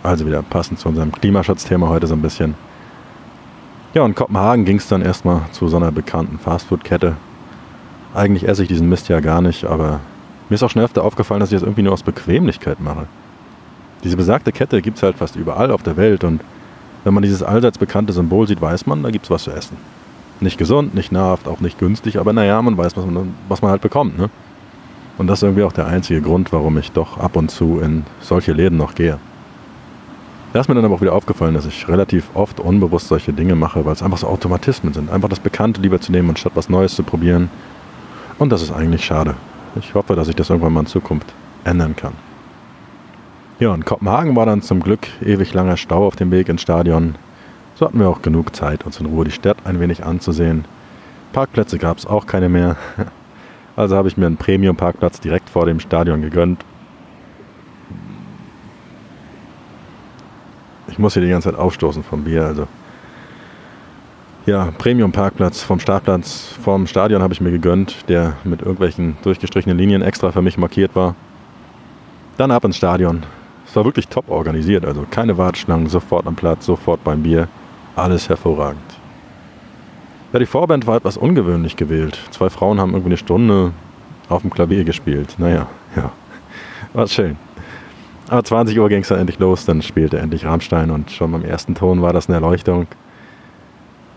Also 0.04 0.24
wieder 0.24 0.42
passend 0.42 0.78
zu 0.78 0.88
unserem 0.88 1.10
Klimaschutzthema 1.10 1.88
heute 1.88 2.06
so 2.06 2.14
ein 2.14 2.22
bisschen. 2.22 2.54
Ja, 3.92 4.02
und 4.02 4.14
Kopenhagen 4.14 4.64
ging 4.64 4.76
es 4.76 4.86
dann 4.86 5.02
erstmal 5.02 5.40
zu 5.50 5.66
so 5.66 5.78
einer 5.78 5.90
bekannten 5.90 6.38
Fastfood-Kette. 6.38 7.16
Eigentlich 8.14 8.46
esse 8.46 8.62
ich 8.62 8.68
diesen 8.68 8.88
Mist 8.88 9.08
ja 9.08 9.18
gar 9.18 9.42
nicht, 9.42 9.64
aber 9.64 9.98
mir 10.48 10.54
ist 10.54 10.62
auch 10.62 10.70
schnell 10.70 10.84
öfter 10.84 11.04
aufgefallen, 11.04 11.40
dass 11.40 11.50
ich 11.50 11.56
das 11.56 11.62
irgendwie 11.62 11.82
nur 11.82 11.92
aus 11.92 12.02
Bequemlichkeit 12.02 12.80
mache. 12.80 13.06
Diese 14.04 14.16
besagte 14.16 14.52
Kette 14.52 14.80
gibt 14.80 14.96
es 14.96 15.02
halt 15.02 15.16
fast 15.16 15.36
überall 15.36 15.70
auf 15.70 15.82
der 15.82 15.96
Welt 15.96 16.24
und 16.24 16.40
wenn 17.04 17.14
man 17.14 17.22
dieses 17.22 17.42
allseits 17.42 17.78
bekannte 17.78 18.12
Symbol 18.12 18.46
sieht, 18.46 18.60
weiß 18.60 18.86
man, 18.86 19.02
da 19.02 19.10
gibt 19.10 19.24
es 19.24 19.30
was 19.30 19.44
zu 19.44 19.50
essen. 19.50 19.76
Nicht 20.40 20.58
gesund, 20.58 20.94
nicht 20.94 21.10
nahrhaft, 21.10 21.48
auch 21.48 21.60
nicht 21.60 21.78
günstig, 21.78 22.18
aber 22.18 22.32
naja, 22.32 22.60
man 22.62 22.76
weiß, 22.76 22.96
was 22.96 23.06
man, 23.06 23.34
was 23.48 23.62
man 23.62 23.70
halt 23.70 23.82
bekommt. 23.82 24.18
Ne? 24.18 24.30
Und 25.18 25.26
das 25.26 25.40
ist 25.40 25.42
irgendwie 25.42 25.64
auch 25.64 25.72
der 25.72 25.86
einzige 25.86 26.22
Grund, 26.22 26.52
warum 26.52 26.78
ich 26.78 26.92
doch 26.92 27.18
ab 27.18 27.34
und 27.34 27.50
zu 27.50 27.80
in 27.80 28.04
solche 28.20 28.52
Läden 28.52 28.78
noch 28.78 28.94
gehe. 28.94 29.18
Da 30.52 30.60
ist 30.60 30.68
mir 30.68 30.74
dann 30.74 30.84
aber 30.84 30.94
auch 30.94 31.00
wieder 31.00 31.14
aufgefallen, 31.14 31.54
dass 31.54 31.66
ich 31.66 31.88
relativ 31.88 32.30
oft 32.34 32.60
unbewusst 32.60 33.08
solche 33.08 33.32
Dinge 33.32 33.54
mache, 33.54 33.84
weil 33.84 33.92
es 33.92 34.02
einfach 34.02 34.18
so 34.18 34.28
Automatismen 34.28 34.94
sind. 34.94 35.10
Einfach 35.10 35.28
das 35.28 35.40
Bekannte 35.40 35.80
lieber 35.80 36.00
zu 36.00 36.12
nehmen, 36.12 36.30
anstatt 36.30 36.52
was 36.54 36.68
Neues 36.68 36.94
zu 36.94 37.02
probieren. 37.02 37.50
Und 38.38 38.50
das 38.50 38.62
ist 38.62 38.72
eigentlich 38.72 39.04
schade. 39.04 39.34
Ich 39.76 39.94
hoffe, 39.94 40.16
dass 40.16 40.28
ich 40.28 40.36
das 40.36 40.50
irgendwann 40.50 40.72
mal 40.72 40.80
in 40.80 40.86
Zukunft 40.86 41.32
ändern 41.64 41.96
kann. 41.96 42.12
Ja, 43.58 43.74
in 43.74 43.84
Kopenhagen 43.84 44.36
war 44.36 44.46
dann 44.46 44.62
zum 44.62 44.80
Glück 44.80 45.08
ewig 45.20 45.52
langer 45.52 45.76
Stau 45.76 46.06
auf 46.06 46.16
dem 46.16 46.30
Weg 46.30 46.48
ins 46.48 46.62
Stadion. 46.62 47.16
So 47.74 47.86
hatten 47.86 47.98
wir 47.98 48.08
auch 48.08 48.22
genug 48.22 48.54
Zeit, 48.54 48.84
uns 48.84 49.00
in 49.00 49.06
Ruhe 49.06 49.24
die 49.24 49.30
Stadt 49.30 49.58
ein 49.64 49.80
wenig 49.80 50.04
anzusehen. 50.04 50.64
Parkplätze 51.32 51.78
gab 51.78 51.98
es 51.98 52.06
auch 52.06 52.26
keine 52.26 52.48
mehr. 52.48 52.76
Also 53.76 53.94
habe 53.94 54.08
ich 54.08 54.16
mir 54.16 54.26
einen 54.26 54.36
Premium-Parkplatz 54.36 55.20
direkt 55.20 55.48
vor 55.48 55.64
dem 55.64 55.78
Stadion 55.78 56.20
gegönnt. 56.20 56.64
Ich 60.88 60.98
muss 60.98 61.12
hier 61.12 61.22
die 61.22 61.28
ganze 61.30 61.48
Zeit 61.48 61.56
aufstoßen 61.56 62.02
vom 62.02 62.24
Bier. 62.24 62.44
Also 62.44 62.66
ja, 64.48 64.72
Premium-Parkplatz 64.78 65.62
vom 65.62 65.78
Startplatz 65.78 66.54
vom 66.62 66.86
Stadion 66.86 67.22
habe 67.22 67.34
ich 67.34 67.40
mir 67.42 67.50
gegönnt, 67.50 68.08
der 68.08 68.32
mit 68.44 68.62
irgendwelchen 68.62 69.18
durchgestrichenen 69.22 69.76
Linien 69.76 70.00
extra 70.00 70.32
für 70.32 70.40
mich 70.40 70.56
markiert 70.56 70.96
war. 70.96 71.14
Dann 72.38 72.50
ab 72.50 72.64
ins 72.64 72.78
Stadion. 72.78 73.24
Es 73.66 73.76
war 73.76 73.84
wirklich 73.84 74.08
top 74.08 74.30
organisiert, 74.30 74.86
also 74.86 75.04
keine 75.10 75.36
Warteschlangen, 75.36 75.88
sofort 75.88 76.26
am 76.26 76.34
Platz, 76.34 76.64
sofort 76.64 77.04
beim 77.04 77.22
Bier. 77.22 77.48
Alles 77.94 78.30
hervorragend. 78.30 78.80
Ja, 80.32 80.38
die 80.38 80.46
Vorband 80.46 80.86
war 80.86 80.96
etwas 80.96 81.18
ungewöhnlich 81.18 81.76
gewählt. 81.76 82.18
Zwei 82.30 82.48
Frauen 82.48 82.80
haben 82.80 82.92
irgendwie 82.92 83.10
eine 83.10 83.16
Stunde 83.18 83.72
auf 84.30 84.40
dem 84.40 84.50
Klavier 84.50 84.84
gespielt. 84.84 85.34
Naja, 85.36 85.66
ja, 85.94 86.10
war 86.94 87.06
schön. 87.06 87.36
Aber 88.28 88.42
20 88.42 88.78
Uhr 88.78 88.88
ging 88.88 89.02
es 89.02 89.08
dann 89.08 89.18
endlich 89.18 89.38
los, 89.38 89.66
dann 89.66 89.82
spielte 89.82 90.18
endlich 90.18 90.46
Rammstein 90.46 90.90
und 90.90 91.10
schon 91.10 91.32
beim 91.32 91.44
ersten 91.44 91.74
Ton 91.74 92.00
war 92.00 92.14
das 92.14 92.28
eine 92.28 92.36
Erleuchtung. 92.36 92.86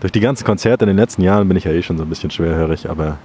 Durch 0.02 0.10
die 0.10 0.18
ganzen 0.18 0.44
Konzerte 0.44 0.84
in 0.84 0.88
den 0.88 0.96
letzten 0.96 1.22
Jahren 1.22 1.46
bin 1.46 1.56
ich 1.56 1.62
ja 1.62 1.70
eh 1.70 1.80
schon 1.80 1.96
so 1.96 2.02
ein 2.02 2.08
bisschen 2.08 2.32
schwerhörig, 2.32 2.90
aber 2.90 3.18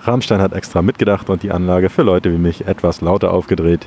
Rammstein 0.00 0.40
hat 0.40 0.52
extra 0.52 0.82
mitgedacht 0.82 1.30
und 1.30 1.44
die 1.44 1.52
Anlage 1.52 1.90
für 1.90 2.02
Leute 2.02 2.32
wie 2.32 2.38
mich 2.38 2.66
etwas 2.66 3.00
lauter 3.00 3.32
aufgedreht. 3.32 3.86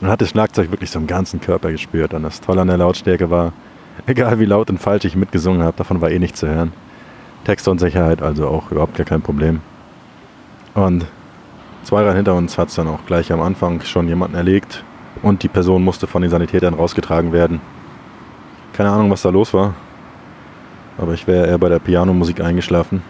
Man 0.00 0.10
hat 0.10 0.22
das 0.22 0.30
Schlagzeug 0.30 0.70
wirklich 0.70 0.90
so 0.90 0.98
im 0.98 1.06
ganzen 1.06 1.38
Körper 1.38 1.70
gespürt 1.70 2.14
und 2.14 2.22
das 2.22 2.40
Tolle 2.40 2.62
an 2.62 2.68
der 2.68 2.78
Lautstärke 2.78 3.28
war, 3.28 3.52
egal 4.06 4.38
wie 4.40 4.46
laut 4.46 4.70
und 4.70 4.78
falsch 4.78 5.04
ich 5.04 5.16
mitgesungen 5.16 5.62
habe, 5.62 5.76
davon 5.76 6.00
war 6.00 6.10
eh 6.10 6.18
nichts 6.18 6.40
zu 6.40 6.48
hören. 6.48 6.72
Textunsicherheit 7.44 8.22
also 8.22 8.48
auch 8.48 8.70
überhaupt 8.70 8.96
gar 8.96 9.04
kein 9.04 9.20
Problem. 9.20 9.60
Und 10.72 11.04
zwei 11.82 12.04
Reihen 12.04 12.16
hinter 12.16 12.36
uns 12.36 12.56
hat 12.56 12.68
es 12.68 12.76
dann 12.76 12.88
auch 12.88 13.04
gleich 13.04 13.30
am 13.30 13.42
Anfang 13.42 13.82
schon 13.82 14.08
jemanden 14.08 14.36
erlegt 14.36 14.82
und 15.20 15.42
die 15.42 15.48
Person 15.48 15.84
musste 15.84 16.06
von 16.06 16.22
den 16.22 16.30
Sanitätern 16.30 16.72
rausgetragen 16.72 17.34
werden. 17.34 17.60
Keine 18.72 18.88
Ahnung, 18.88 19.10
was 19.10 19.20
da 19.20 19.28
los 19.28 19.52
war, 19.52 19.74
aber 20.98 21.12
ich 21.12 21.26
wäre 21.26 21.46
eher 21.46 21.58
bei 21.58 21.68
der 21.68 21.78
Pianomusik 21.78 22.40
eingeschlafen. 22.40 23.02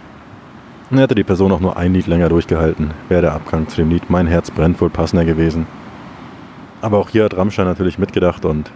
Und 0.90 0.98
hätte 0.98 1.14
die 1.14 1.24
Person 1.24 1.50
auch 1.52 1.60
nur 1.60 1.76
ein 1.76 1.92
Lied 1.92 2.06
länger 2.06 2.28
durchgehalten, 2.28 2.92
wäre 3.08 3.22
der 3.22 3.34
Abgang 3.34 3.68
zu 3.68 3.76
dem 3.76 3.90
Lied 3.90 4.08
Mein 4.08 4.26
Herz 4.26 4.50
brennt 4.50 4.80
wohl 4.80 4.90
passender 4.90 5.24
gewesen. 5.24 5.66
Aber 6.80 6.98
auch 6.98 7.08
hier 7.08 7.24
hat 7.24 7.36
Rammstein 7.36 7.66
natürlich 7.66 7.98
mitgedacht 7.98 8.44
und 8.44 8.70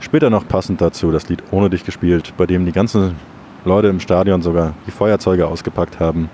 später 0.00 0.30
noch 0.30 0.48
passend 0.48 0.80
dazu 0.80 1.10
das 1.10 1.28
Lied 1.28 1.42
Ohne 1.50 1.68
dich 1.68 1.84
gespielt, 1.84 2.32
bei 2.36 2.46
dem 2.46 2.64
die 2.64 2.72
ganzen 2.72 3.16
Leute 3.64 3.88
im 3.88 4.00
Stadion 4.00 4.40
sogar 4.40 4.72
die 4.86 4.90
Feuerzeuge 4.90 5.46
ausgepackt 5.46 6.00
haben. 6.00 6.30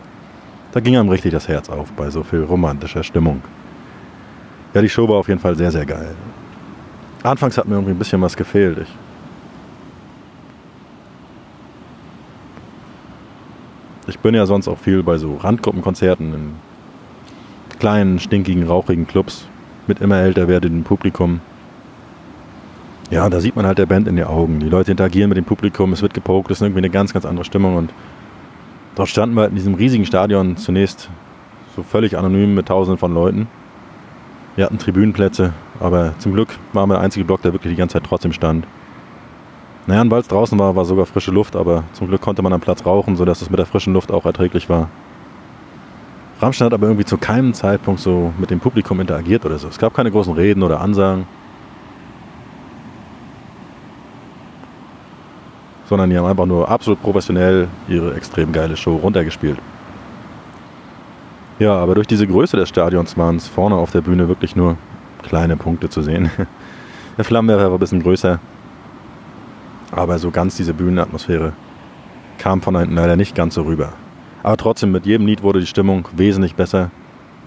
Da 0.72 0.80
ging 0.80 0.96
einem 0.96 1.08
richtig 1.08 1.32
das 1.32 1.48
Herz 1.48 1.68
auf 1.68 1.92
bei 1.92 2.10
so 2.10 2.22
viel 2.22 2.42
romantischer 2.42 3.02
Stimmung. 3.02 3.42
Ja, 4.74 4.82
die 4.82 4.88
Show 4.88 5.08
war 5.08 5.16
auf 5.16 5.28
jeden 5.28 5.40
Fall 5.40 5.56
sehr, 5.56 5.70
sehr 5.70 5.86
geil. 5.86 6.14
Anfangs 7.22 7.56
hat 7.56 7.66
mir 7.66 7.74
irgendwie 7.74 7.92
ein 7.92 7.98
bisschen 7.98 8.20
was 8.20 8.36
gefehlt. 8.36 8.78
Ich 8.78 8.92
ich 14.06 14.18
bin 14.18 14.34
ja 14.34 14.46
sonst 14.46 14.68
auch 14.68 14.78
viel 14.78 15.02
bei 15.02 15.18
so 15.18 15.36
Randgruppenkonzerten 15.36 16.34
in 16.34 16.52
kleinen, 17.78 18.18
stinkigen, 18.18 18.66
rauchigen 18.66 19.06
Clubs 19.06 19.46
mit 19.86 20.00
immer 20.00 20.18
älter 20.18 20.48
werdendem 20.48 20.84
Publikum. 20.84 21.40
Ja, 23.10 23.28
da 23.28 23.40
sieht 23.40 23.56
man 23.56 23.66
halt 23.66 23.78
der 23.78 23.86
Band 23.86 24.08
in 24.08 24.16
die 24.16 24.24
Augen. 24.24 24.60
Die 24.60 24.68
Leute 24.68 24.90
interagieren 24.90 25.28
mit 25.28 25.36
dem 25.36 25.44
Publikum, 25.44 25.92
es 25.92 26.02
wird 26.02 26.14
gepokt, 26.14 26.50
es 26.50 26.58
ist 26.58 26.62
irgendwie 26.62 26.78
eine 26.78 26.90
ganz, 26.90 27.12
ganz 27.12 27.26
andere 27.26 27.44
Stimmung. 27.44 27.76
Und 27.76 27.92
dort 28.94 29.08
standen 29.08 29.34
wir 29.34 29.42
halt 29.42 29.50
in 29.50 29.56
diesem 29.56 29.74
riesigen 29.74 30.06
Stadion 30.06 30.56
zunächst 30.56 31.10
so 31.76 31.82
völlig 31.82 32.16
anonym 32.16 32.54
mit 32.54 32.66
tausenden 32.66 32.98
von 32.98 33.12
Leuten. 33.12 33.46
Wir 34.56 34.64
hatten 34.64 34.78
Tribünenplätze, 34.78 35.52
aber 35.80 36.14
zum 36.18 36.32
Glück 36.32 36.48
waren 36.72 36.88
wir 36.88 36.94
der 36.94 37.02
einzige 37.02 37.24
Block, 37.24 37.42
der 37.42 37.52
wirklich 37.52 37.72
die 37.72 37.78
ganze 37.78 37.94
Zeit 37.94 38.04
trotzdem 38.04 38.32
stand. 38.32 38.66
Naja, 39.86 40.00
und 40.00 40.10
weil 40.10 40.20
es 40.20 40.28
draußen 40.28 40.58
war, 40.58 40.76
war 40.76 40.84
sogar 40.84 41.04
frische 41.04 41.30
Luft, 41.30 41.56
aber 41.56 41.84
zum 41.92 42.08
Glück 42.08 42.22
konnte 42.22 42.40
man 42.42 42.52
am 42.52 42.60
Platz 42.60 42.86
rauchen, 42.86 43.16
sodass 43.16 43.42
es 43.42 43.50
mit 43.50 43.58
der 43.58 43.66
frischen 43.66 43.92
Luft 43.92 44.10
auch 44.10 44.24
erträglich 44.24 44.68
war. 44.68 44.88
Rammstein 46.40 46.66
hat 46.66 46.74
aber 46.74 46.86
irgendwie 46.86 47.04
zu 47.04 47.18
keinem 47.18 47.54
Zeitpunkt 47.54 48.00
so 48.00 48.32
mit 48.38 48.50
dem 48.50 48.60
Publikum 48.60 49.00
interagiert 49.00 49.44
oder 49.44 49.58
so. 49.58 49.68
Es 49.68 49.78
gab 49.78 49.94
keine 49.94 50.10
großen 50.10 50.32
Reden 50.32 50.62
oder 50.62 50.80
Ansagen. 50.80 51.26
Sondern 55.86 56.08
die 56.08 56.16
haben 56.16 56.26
einfach 56.26 56.46
nur 56.46 56.68
absolut 56.68 57.02
professionell 57.02 57.68
ihre 57.88 58.14
extrem 58.14 58.52
geile 58.52 58.76
Show 58.76 58.96
runtergespielt. 58.96 59.58
Ja, 61.58 61.76
aber 61.76 61.94
durch 61.94 62.06
diese 62.06 62.26
Größe 62.26 62.56
des 62.56 62.68
Stadions 62.68 63.16
waren 63.16 63.36
es 63.36 63.46
vorne 63.46 63.76
auf 63.76 63.92
der 63.92 64.00
Bühne 64.00 64.28
wirklich 64.28 64.56
nur 64.56 64.76
kleine 65.22 65.56
Punkte 65.56 65.88
zu 65.88 66.02
sehen. 66.02 66.30
Der 67.16 67.24
Flammenwerfer 67.24 67.66
war 67.66 67.74
ein 67.74 67.78
bisschen 67.78 68.02
größer. 68.02 68.40
Aber 69.94 70.18
so 70.18 70.32
ganz 70.32 70.56
diese 70.56 70.74
Bühnenatmosphäre 70.74 71.52
kam 72.38 72.60
von 72.60 72.76
hinten 72.76 72.96
leider 72.96 73.14
nicht 73.14 73.36
ganz 73.36 73.54
so 73.54 73.62
rüber. 73.62 73.92
Aber 74.42 74.56
trotzdem, 74.56 74.90
mit 74.90 75.06
jedem 75.06 75.26
Lied 75.26 75.42
wurde 75.42 75.60
die 75.60 75.66
Stimmung 75.66 76.08
wesentlich 76.16 76.56
besser. 76.56 76.90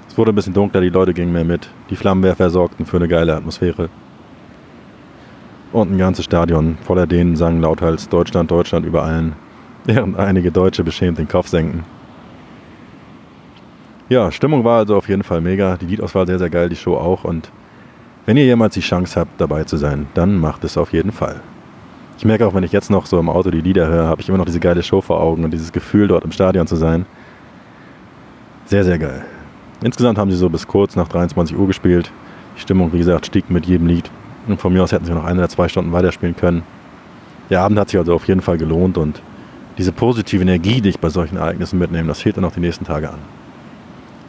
Es 0.07 0.17
wurde 0.17 0.31
ein 0.31 0.35
bisschen 0.35 0.53
dunkler, 0.53 0.79
die 0.79 0.89
Leute 0.89 1.13
gingen 1.13 1.33
mehr 1.33 1.43
mit. 1.43 1.69
Die 1.89 1.97
Flammenwerfer 1.97 2.49
sorgten 2.49 2.85
für 2.85 2.97
eine 2.97 3.09
geile 3.09 3.35
Atmosphäre. 3.35 3.89
Und 5.73 5.91
ein 5.91 5.97
ganzes 5.97 6.23
Stadion 6.23 6.77
voller 6.85 7.05
Dänen 7.05 7.35
sangen 7.35 7.61
lauthals 7.61 8.07
Deutschland, 8.07 8.49
Deutschland 8.49 8.85
über 8.85 9.03
allen, 9.03 9.33
während 9.85 10.17
einige 10.17 10.49
Deutsche 10.49 10.85
beschämt 10.85 11.17
den 11.17 11.27
Kopf 11.27 11.49
senken. 11.49 11.83
Ja, 14.07 14.31
Stimmung 14.31 14.63
war 14.63 14.79
also 14.79 14.95
auf 14.95 15.09
jeden 15.09 15.23
Fall 15.23 15.41
mega. 15.41 15.75
Die 15.75 15.85
Liedauswahl 15.85 16.25
sehr, 16.25 16.39
sehr 16.39 16.49
geil, 16.49 16.69
die 16.69 16.77
Show 16.77 16.95
auch. 16.95 17.25
Und 17.25 17.51
wenn 18.25 18.37
ihr 18.37 18.45
jemals 18.45 18.73
die 18.73 18.79
Chance 18.79 19.19
habt, 19.19 19.41
dabei 19.41 19.65
zu 19.65 19.75
sein, 19.75 20.07
dann 20.13 20.39
macht 20.39 20.63
es 20.63 20.77
auf 20.77 20.93
jeden 20.93 21.11
Fall. 21.11 21.41
Ich 22.17 22.25
merke 22.25 22.47
auch, 22.47 22.55
wenn 22.55 22.63
ich 22.63 22.71
jetzt 22.71 22.89
noch 22.89 23.05
so 23.05 23.19
im 23.19 23.29
Auto 23.29 23.51
die 23.51 23.61
Lieder 23.61 23.87
höre, 23.87 24.07
habe 24.07 24.21
ich 24.21 24.29
immer 24.29 24.39
noch 24.39 24.45
diese 24.45 24.59
geile 24.59 24.81
Show 24.81 25.01
vor 25.01 25.21
Augen 25.21 25.43
und 25.43 25.51
dieses 25.51 25.71
Gefühl, 25.71 26.07
dort 26.07 26.25
im 26.25 26.31
Stadion 26.31 26.65
zu 26.65 26.75
sein. 26.75 27.05
Sehr, 28.65 28.83
sehr 28.83 28.97
geil. 28.97 29.23
Insgesamt 29.83 30.17
haben 30.17 30.31
sie 30.31 30.37
so 30.37 30.49
bis 30.49 30.65
kurz 30.65 30.95
nach 30.95 31.07
23 31.07 31.55
Uhr 31.55 31.67
gespielt. 31.67 32.11
Die 32.55 32.61
Stimmung, 32.61 32.91
wie 32.91 32.97
gesagt, 32.97 33.27
stieg 33.27 33.51
mit 33.51 33.67
jedem 33.67 33.85
Lied. 33.85 34.09
Und 34.47 34.59
von 34.59 34.73
mir 34.73 34.83
aus 34.83 34.91
hätten 34.91 35.05
sie 35.05 35.13
noch 35.13 35.25
eine 35.25 35.39
oder 35.39 35.49
zwei 35.49 35.67
Stunden 35.67 35.91
weiterspielen 35.91 36.35
können. 36.35 36.63
Der 37.51 37.61
Abend 37.61 37.77
hat 37.77 37.89
sich 37.89 37.99
also 37.99 38.15
auf 38.15 38.27
jeden 38.27 38.41
Fall 38.41 38.57
gelohnt 38.57 38.97
und 38.97 39.21
diese 39.77 39.91
positive 39.91 40.41
Energie, 40.41 40.81
die 40.81 40.89
ich 40.89 40.99
bei 40.99 41.09
solchen 41.09 41.37
Ereignissen 41.37 41.77
mitnehme, 41.77 42.07
das 42.07 42.21
fehlt 42.21 42.37
dann 42.37 42.45
auch 42.45 42.51
die 42.51 42.59
nächsten 42.59 42.85
Tage 42.85 43.09
an. 43.09 43.19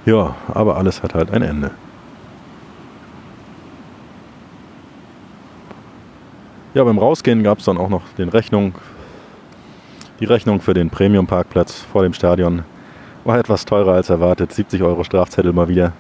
Ja, 0.05 0.37
aber 0.53 0.77
alles 0.77 1.03
hat 1.03 1.15
halt 1.15 1.31
ein 1.31 1.43
Ende. 1.43 1.71
Ja, 6.75 6.85
beim 6.85 6.99
Rausgehen 6.99 7.43
gab 7.43 7.61
es 7.61 7.65
dann 7.65 7.79
auch 7.79 7.89
noch 7.89 8.03
den 8.19 8.29
Rechnung. 8.29 8.75
Die 10.21 10.27
Rechnung 10.27 10.61
für 10.61 10.75
den 10.75 10.91
Premium-Parkplatz 10.91 11.81
vor 11.91 12.03
dem 12.03 12.13
Stadion 12.13 12.63
war 13.25 13.39
etwas 13.39 13.65
teurer 13.65 13.95
als 13.95 14.11
erwartet. 14.11 14.53
70 14.53 14.83
Euro 14.83 15.03
Strafzettel 15.03 15.55
mal 15.55 15.69
wieder. 15.69 15.93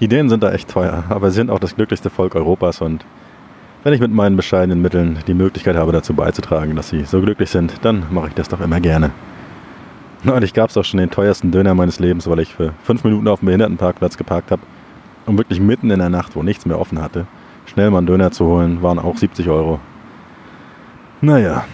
Die 0.00 0.08
Dänen 0.08 0.28
sind 0.28 0.42
da 0.42 0.50
echt 0.50 0.68
teuer, 0.68 1.04
aber 1.08 1.30
sie 1.30 1.36
sind 1.36 1.50
auch 1.50 1.60
das 1.60 1.76
glücklichste 1.76 2.10
Volk 2.10 2.34
Europas 2.34 2.80
und 2.80 3.04
wenn 3.84 3.92
ich 3.92 4.00
mit 4.00 4.10
meinen 4.10 4.36
bescheidenen 4.36 4.82
Mitteln 4.82 5.18
die 5.26 5.34
Möglichkeit 5.34 5.76
habe, 5.76 5.92
dazu 5.92 6.12
beizutragen, 6.12 6.74
dass 6.74 6.88
sie 6.88 7.04
so 7.04 7.20
glücklich 7.20 7.50
sind, 7.50 7.74
dann 7.82 8.04
mache 8.10 8.28
ich 8.28 8.34
das 8.34 8.48
doch 8.48 8.60
immer 8.60 8.80
gerne. 8.80 9.10
Neulich 10.24 10.54
gab 10.54 10.70
es 10.70 10.76
auch 10.76 10.84
schon 10.84 10.98
den 10.98 11.10
teuersten 11.10 11.50
Döner 11.50 11.74
meines 11.74 11.98
Lebens, 11.98 12.28
weil 12.28 12.40
ich 12.40 12.54
für 12.54 12.72
fünf 12.82 13.04
Minuten 13.04 13.28
auf 13.28 13.40
dem 13.40 13.46
Behindertenparkplatz 13.46 14.16
geparkt 14.16 14.50
habe 14.50 14.62
und 15.26 15.38
wirklich 15.38 15.60
mitten 15.60 15.90
in 15.90 15.98
der 15.98 16.10
Nacht, 16.10 16.34
wo 16.34 16.42
nichts 16.42 16.66
mehr 16.66 16.78
offen 16.78 17.00
hatte, 17.00 17.26
schnell 17.70 17.90
mal 17.90 17.98
einen 17.98 18.06
Döner 18.06 18.32
zu 18.32 18.46
holen, 18.46 18.82
waren 18.82 18.98
auch 18.98 19.16
70 19.16 19.48
Euro. 19.48 19.78
Naja, 21.20 21.64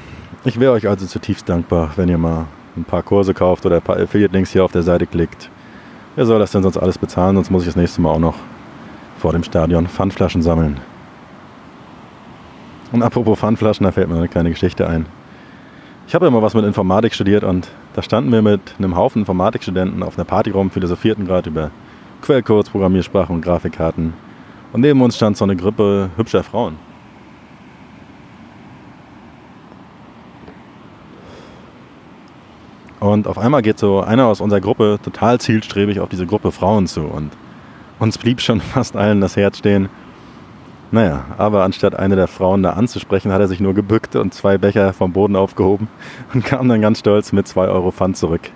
ich 0.45 0.61
wäre 0.61 0.73
euch 0.73 0.87
also 0.89 1.07
zutiefst 1.07 1.49
dankbar, 1.49 1.91
wenn 1.97 2.09
ihr 2.09 2.19
mal 2.19 2.47
ein 2.77 2.85
paar 2.85 3.03
Kurse 3.03 3.33
kauft 3.33 3.65
oder 3.65 3.77
ein 3.77 3.83
paar 3.83 3.97
Affiliate-Links 3.97 4.51
hier 4.51 4.65
auf 4.65 4.73
der 4.73 4.83
Seite 4.83 5.07
klickt. 5.07 5.51
Wer 6.15 6.27
soll 6.27 6.39
das 6.39 6.53
denn 6.53 6.63
sonst 6.63 6.77
alles 6.77 6.99
bezahlen? 6.99 7.37
Sonst 7.37 7.51
muss 7.51 7.63
ich 7.63 7.69
das 7.69 7.77
nächste 7.77 8.03
Mal 8.03 8.11
auch 8.11 8.19
noch 8.19 8.35
vor 9.19 9.33
dem 9.33 9.43
Stadion 9.43 9.87
Pfandflaschen 9.87 10.43
sammeln. 10.43 10.79
Und 12.93 13.03
apropos 13.03 13.39
Pfandflaschen, 13.39 13.85
da 13.85 13.93
fällt 13.93 14.09
mir 14.09 14.17
eine 14.17 14.29
kleine 14.29 14.51
Geschichte 14.51 14.87
ein. 14.87 15.07
Ich 16.07 16.15
habe 16.15 16.27
ja 16.27 16.31
mal 16.31 16.43
was 16.43 16.55
mit 16.55 16.65
Informatik 16.65 17.15
studiert 17.15 17.43
und 17.43 17.69
da 17.95 18.03
standen 18.03 18.31
wir 18.31 18.43
mit 18.43 18.61
einem 18.79 18.97
Haufen 18.97 19.23
Informatikstudenten 19.23 20.03
auf 20.03 20.19
einer 20.19 20.25
Party 20.25 20.51
rum, 20.51 20.71
philosophierten 20.71 21.25
gerade 21.25 21.49
über 21.49 21.71
Quellcodes, 22.21 22.71
Programmiersprachen 22.71 23.35
und 23.35 23.43
Grafikkarten 23.43 24.13
und 24.77 24.83
neben 24.83 25.01
uns 25.01 25.17
stand 25.17 25.39
so 25.39 25.45
eine 25.47 25.57
Gruppe 25.57 26.11
hübscher 26.17 26.43
Frauen. 26.43 26.77
Und 33.01 33.27
auf 33.27 33.39
einmal 33.39 33.63
geht 33.63 33.79
so 33.79 34.03
einer 34.03 34.27
aus 34.27 34.43
unserer 34.43 34.61
Gruppe 34.61 34.99
total 35.03 35.41
zielstrebig 35.41 35.99
auf 36.01 36.11
diese 36.11 36.27
Gruppe 36.27 36.53
Frauen 36.53 36.87
zu. 36.87 37.05
Und 37.05 37.33
uns 38.01 38.19
blieb 38.19 38.43
schon 38.43 38.61
fast 38.75 38.99
allen 38.99 39.23
das 39.23 39.35
Herz 39.35 39.57
stehen. 39.57 39.89
Naja, 40.91 41.25
aber 41.39 41.65
anstatt 41.65 41.99
eine 41.99 42.15
der 42.15 42.29
Frauen 42.29 42.63
da 42.63 42.75
anzusprechen, 42.75 43.33
hat 43.33 43.41
er 43.41 43.49
sich 43.49 43.61
nur 43.61 43.73
gebückt 43.73 44.15
und 44.15 44.35
zwei 44.35 44.59
Becher 44.59 44.93
vom 44.93 45.11
Boden 45.11 45.37
aufgehoben 45.37 45.89
und 46.35 46.45
kam 46.45 46.69
dann 46.69 46.83
ganz 46.83 46.99
stolz 46.99 47.33
mit 47.33 47.49
zwei 47.49 47.67
Euro 47.69 47.93
Pfand 47.93 48.19
zurück. 48.19 48.51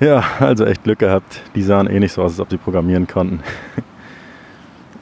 Ja, 0.00 0.24
also 0.40 0.64
echt 0.64 0.82
Glück 0.82 1.00
gehabt. 1.00 1.42
Die 1.54 1.62
sahen 1.62 1.88
eh 1.88 2.00
nicht 2.00 2.12
so 2.12 2.22
aus, 2.22 2.32
als 2.32 2.40
ob 2.40 2.48
sie 2.48 2.56
programmieren 2.56 3.06
konnten. 3.06 3.40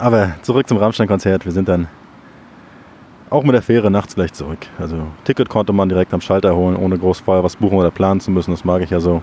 Aber 0.02 0.32
zurück 0.42 0.68
zum 0.68 0.78
Rammstein-Konzert. 0.78 1.44
Wir 1.44 1.52
sind 1.52 1.68
dann 1.68 1.86
auch 3.30 3.44
mit 3.44 3.54
der 3.54 3.62
Fähre 3.62 3.88
nachts 3.88 4.16
gleich 4.16 4.32
zurück. 4.32 4.66
Also 4.76 5.06
Ticket 5.22 5.48
konnte 5.48 5.72
man 5.72 5.88
direkt 5.88 6.12
am 6.12 6.20
Schalter 6.20 6.56
holen, 6.56 6.74
ohne 6.74 6.98
groß 6.98 7.20
vorher 7.20 7.44
was 7.44 7.54
buchen 7.54 7.78
oder 7.78 7.92
planen 7.92 8.18
zu 8.18 8.32
müssen. 8.32 8.50
Das 8.50 8.64
mag 8.64 8.82
ich 8.82 8.90
ja 8.90 8.98
so. 8.98 9.22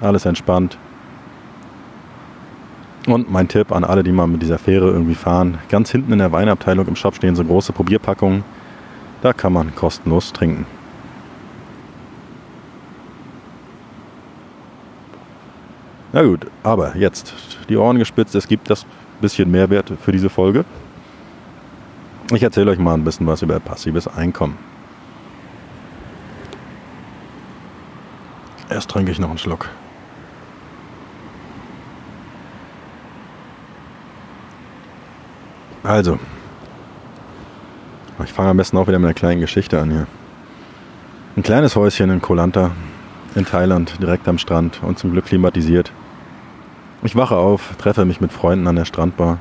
Alles 0.00 0.26
entspannt. 0.26 0.78
Und 3.08 3.28
mein 3.28 3.48
Tipp 3.48 3.72
an 3.72 3.82
alle, 3.82 4.04
die 4.04 4.12
mal 4.12 4.28
mit 4.28 4.40
dieser 4.40 4.58
Fähre 4.58 4.86
irgendwie 4.86 5.16
fahren, 5.16 5.58
ganz 5.68 5.90
hinten 5.90 6.12
in 6.12 6.20
der 6.20 6.30
Weinabteilung 6.30 6.86
im 6.86 6.94
Shop 6.94 7.16
stehen 7.16 7.34
so 7.34 7.42
große 7.42 7.72
Probierpackungen. 7.72 8.44
Da 9.22 9.32
kann 9.32 9.52
man 9.52 9.74
kostenlos 9.74 10.32
trinken. 10.32 10.64
Na 16.12 16.22
gut, 16.22 16.46
aber 16.62 16.96
jetzt 16.96 17.34
die 17.68 17.76
Ohren 17.76 17.98
gespitzt, 17.98 18.36
es 18.36 18.46
gibt 18.46 18.70
das 18.70 18.86
bisschen 19.20 19.50
Mehrwert 19.50 19.92
für 20.00 20.12
diese 20.12 20.30
Folge. 20.30 20.64
Ich 22.32 22.42
erzähle 22.42 22.70
euch 22.70 22.78
mal 22.78 22.94
ein 22.94 23.04
bisschen 23.04 23.26
was 23.26 23.42
über 23.42 23.58
passives 23.60 24.06
Einkommen. 24.06 24.56
Erst 28.68 28.90
trinke 28.90 29.10
ich 29.10 29.18
noch 29.18 29.30
einen 29.30 29.38
Schluck. 29.38 29.68
Also, 35.82 36.18
ich 38.24 38.32
fange 38.32 38.50
am 38.50 38.56
besten 38.58 38.76
auch 38.76 38.86
wieder 38.86 38.98
mit 38.98 39.06
einer 39.06 39.14
kleinen 39.14 39.40
Geschichte 39.40 39.80
an 39.80 39.90
hier. 39.90 40.06
Ein 41.36 41.42
kleines 41.42 41.74
Häuschen 41.74 42.10
in 42.10 42.20
Koh 42.20 42.34
Lanta 42.34 42.70
in 43.34 43.44
Thailand, 43.44 44.00
direkt 44.00 44.28
am 44.28 44.38
Strand 44.38 44.80
und 44.82 44.98
zum 44.98 45.12
Glück 45.12 45.26
klimatisiert. 45.26 45.90
Ich 47.02 47.16
wache 47.16 47.36
auf, 47.36 47.76
treffe 47.78 48.04
mich 48.04 48.20
mit 48.20 48.30
Freunden 48.30 48.66
an 48.66 48.76
der 48.76 48.84
Strandbar. 48.84 49.38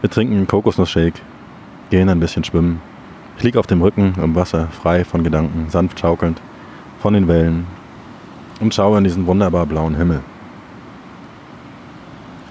Wir 0.00 0.10
trinken 0.10 0.34
einen 0.34 0.48
Kokosnussshake, 0.48 1.20
gehen 1.88 2.08
ein 2.08 2.18
bisschen 2.18 2.42
schwimmen. 2.42 2.82
Ich 3.36 3.44
liege 3.44 3.60
auf 3.60 3.68
dem 3.68 3.80
Rücken 3.80 4.14
im 4.20 4.34
Wasser, 4.34 4.66
frei 4.66 5.04
von 5.04 5.22
Gedanken, 5.22 5.70
sanft 5.70 6.00
schaukelnd, 6.00 6.40
von 6.98 7.14
den 7.14 7.28
Wellen 7.28 7.66
und 8.58 8.74
schaue 8.74 8.98
in 8.98 9.04
diesen 9.04 9.28
wunderbar 9.28 9.66
blauen 9.66 9.94
Himmel. 9.94 10.20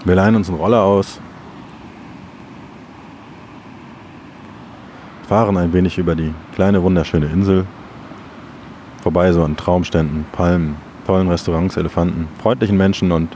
Wir 0.06 0.16
leihen 0.16 0.38
uns 0.38 0.48
einen 0.48 0.58
Roller 0.58 0.84
aus, 0.84 1.20
fahren 5.28 5.58
ein 5.58 5.74
wenig 5.74 5.98
über 5.98 6.16
die 6.16 6.34
kleine 6.56 6.82
wunderschöne 6.82 7.26
Insel, 7.26 7.66
vorbei 9.04 9.34
so 9.34 9.44
an 9.44 9.58
Traumständen, 9.58 10.26
Palmen, 10.32 10.78
tollen 11.06 11.28
Restaurants, 11.28 11.76
Elefanten, 11.76 12.30
freundlichen 12.42 12.78
Menschen 12.78 13.12
und 13.12 13.36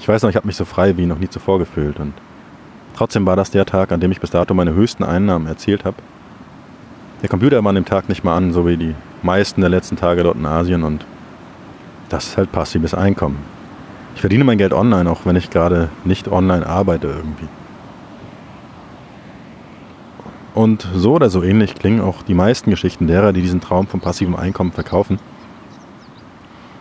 ich 0.00 0.08
weiß 0.08 0.22
noch, 0.22 0.30
ich 0.30 0.36
habe 0.36 0.46
mich 0.46 0.56
so 0.56 0.64
frei 0.64 0.96
wie 0.96 1.04
noch 1.04 1.18
nie 1.18 1.28
zuvor 1.28 1.58
gefühlt. 1.58 2.00
Und 2.00 2.14
trotzdem 2.96 3.26
war 3.26 3.36
das 3.36 3.50
der 3.50 3.66
Tag, 3.66 3.92
an 3.92 4.00
dem 4.00 4.10
ich 4.10 4.20
bis 4.20 4.30
dato 4.30 4.54
meine 4.54 4.72
höchsten 4.72 5.04
Einnahmen 5.04 5.46
erzielt 5.46 5.84
habe. 5.84 5.98
Der 7.20 7.28
Computer 7.28 7.62
war 7.62 7.68
an 7.68 7.74
dem 7.74 7.84
Tag 7.84 8.08
nicht 8.08 8.24
mal 8.24 8.34
an, 8.34 8.52
so 8.54 8.66
wie 8.66 8.78
die 8.78 8.94
meisten 9.22 9.60
der 9.60 9.68
letzten 9.68 9.96
Tage 9.96 10.22
dort 10.22 10.36
in 10.36 10.46
Asien. 10.46 10.84
Und 10.84 11.04
das 12.08 12.28
ist 12.28 12.38
halt 12.38 12.50
passives 12.50 12.94
Einkommen. 12.94 13.38
Ich 14.14 14.22
verdiene 14.22 14.42
mein 14.42 14.56
Geld 14.56 14.72
online, 14.72 15.08
auch 15.10 15.26
wenn 15.26 15.36
ich 15.36 15.50
gerade 15.50 15.90
nicht 16.04 16.28
online 16.28 16.66
arbeite 16.66 17.06
irgendwie. 17.06 17.48
Und 20.54 20.88
so 20.94 21.12
oder 21.12 21.28
so 21.28 21.42
ähnlich 21.42 21.74
klingen 21.74 22.00
auch 22.00 22.22
die 22.22 22.34
meisten 22.34 22.70
Geschichten 22.70 23.06
derer, 23.06 23.34
die 23.34 23.42
diesen 23.42 23.60
Traum 23.60 23.86
vom 23.86 24.00
passiven 24.00 24.34
Einkommen 24.34 24.72
verkaufen. 24.72 25.18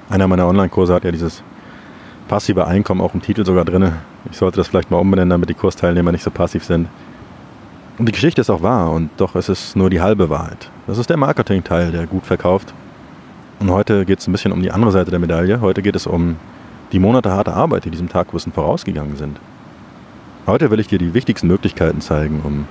Einer 0.10 0.28
meiner 0.28 0.48
Online-Kurse 0.48 0.94
hat 0.94 1.04
ja 1.04 1.12
dieses 1.12 1.44
passive 2.30 2.66
Einkommen 2.66 3.02
auch 3.02 3.14
im 3.14 3.22
Titel 3.22 3.44
sogar 3.44 3.66
drin. 3.66 3.92
Ich 4.32 4.38
sollte 4.38 4.58
das 4.58 4.70
vielleicht 4.70 4.92
mal 4.92 5.00
umbenennen, 5.00 5.32
damit 5.32 5.50
die 5.50 5.56
Kursteilnehmer 5.56 6.14
nicht 6.14 6.24
so 6.24 6.32
passiv 6.32 6.64
sind. 6.64 6.88
Und 7.98 8.06
die 8.06 8.14
Geschichte 8.14 8.40
ist 8.40 8.50
auch 8.50 8.62
wahr 8.62 8.92
und 8.92 9.10
doch 9.18 9.36
ist 9.36 9.50
es 9.50 9.76
nur 9.76 9.90
die 9.90 10.00
halbe 10.00 10.30
Wahrheit. 10.30 10.72
Das 10.88 10.98
ist 10.98 11.10
der 11.10 11.18
Marketing-Teil, 11.18 11.92
der 11.92 12.08
gut 12.08 12.26
verkauft. 12.26 12.74
Und 13.60 13.70
heute 13.72 14.06
geht 14.06 14.20
es 14.20 14.28
ein 14.28 14.32
bisschen 14.32 14.54
um 14.54 14.62
die 14.62 14.72
andere 14.72 14.92
Seite 14.92 15.12
der 15.12 15.20
Medaille. 15.20 15.60
Heute 15.60 15.82
geht 15.82 15.98
es 15.98 16.08
um 16.08 16.38
die 16.94 17.00
Monate 17.00 17.32
harte 17.32 17.54
Arbeit, 17.54 17.84
die 17.84 17.90
diesem 17.90 18.08
Tagwissen 18.08 18.54
vorausgegangen 18.54 19.18
sind. 19.18 19.38
Heute 20.48 20.72
will 20.72 20.80
ich 20.80 20.88
dir 20.88 20.98
die 20.98 21.14
wichtigsten 21.14 21.48
Möglichkeiten 21.48 22.00
zeigen, 22.00 22.42
um 22.46 22.68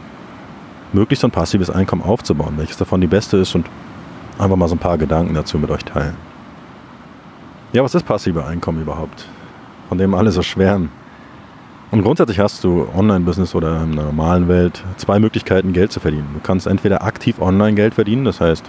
möglichst 0.95 1.25
ein 1.25 1.31
passives 1.31 1.69
Einkommen 1.69 2.03
aufzubauen, 2.03 2.55
welches 2.57 2.79
davon 2.79 3.03
die 3.03 3.07
beste 3.07 3.37
ist 3.37 3.55
und 3.55 3.67
einfach 4.39 4.57
mal 4.57 4.69
so 4.69 4.77
ein 4.77 4.81
paar 4.81 4.97
Gedanken 4.97 5.35
dazu 5.35 5.59
mit 5.59 5.71
euch 5.71 5.85
teilen. 5.85 6.17
Ja, 7.73 7.85
was 7.85 7.95
ist 7.95 8.07
passive 8.07 8.47
Einkommen 8.47 8.81
überhaupt? 8.81 9.27
Von 9.89 9.99
dem 9.99 10.15
alle 10.15 10.31
so 10.31 10.43
schwärmen. 10.43 10.91
Und 11.91 12.03
grundsätzlich 12.03 12.39
hast 12.39 12.63
du 12.65 12.87
Online-Business 12.95 13.55
oder 13.55 13.83
in 13.83 13.97
der 13.97 14.05
normalen 14.05 14.47
Welt 14.47 14.85
zwei 14.99 15.19
Möglichkeiten, 15.19 15.73
Geld 15.73 15.91
zu 15.91 16.01
verdienen. 16.01 16.29
Du 16.35 16.41
kannst 16.41 16.67
entweder 16.67 17.03
aktiv 17.03 17.41
online 17.41 17.75
Geld 17.75 17.95
verdienen, 17.95 18.25
das 18.25 18.41
heißt 18.41 18.65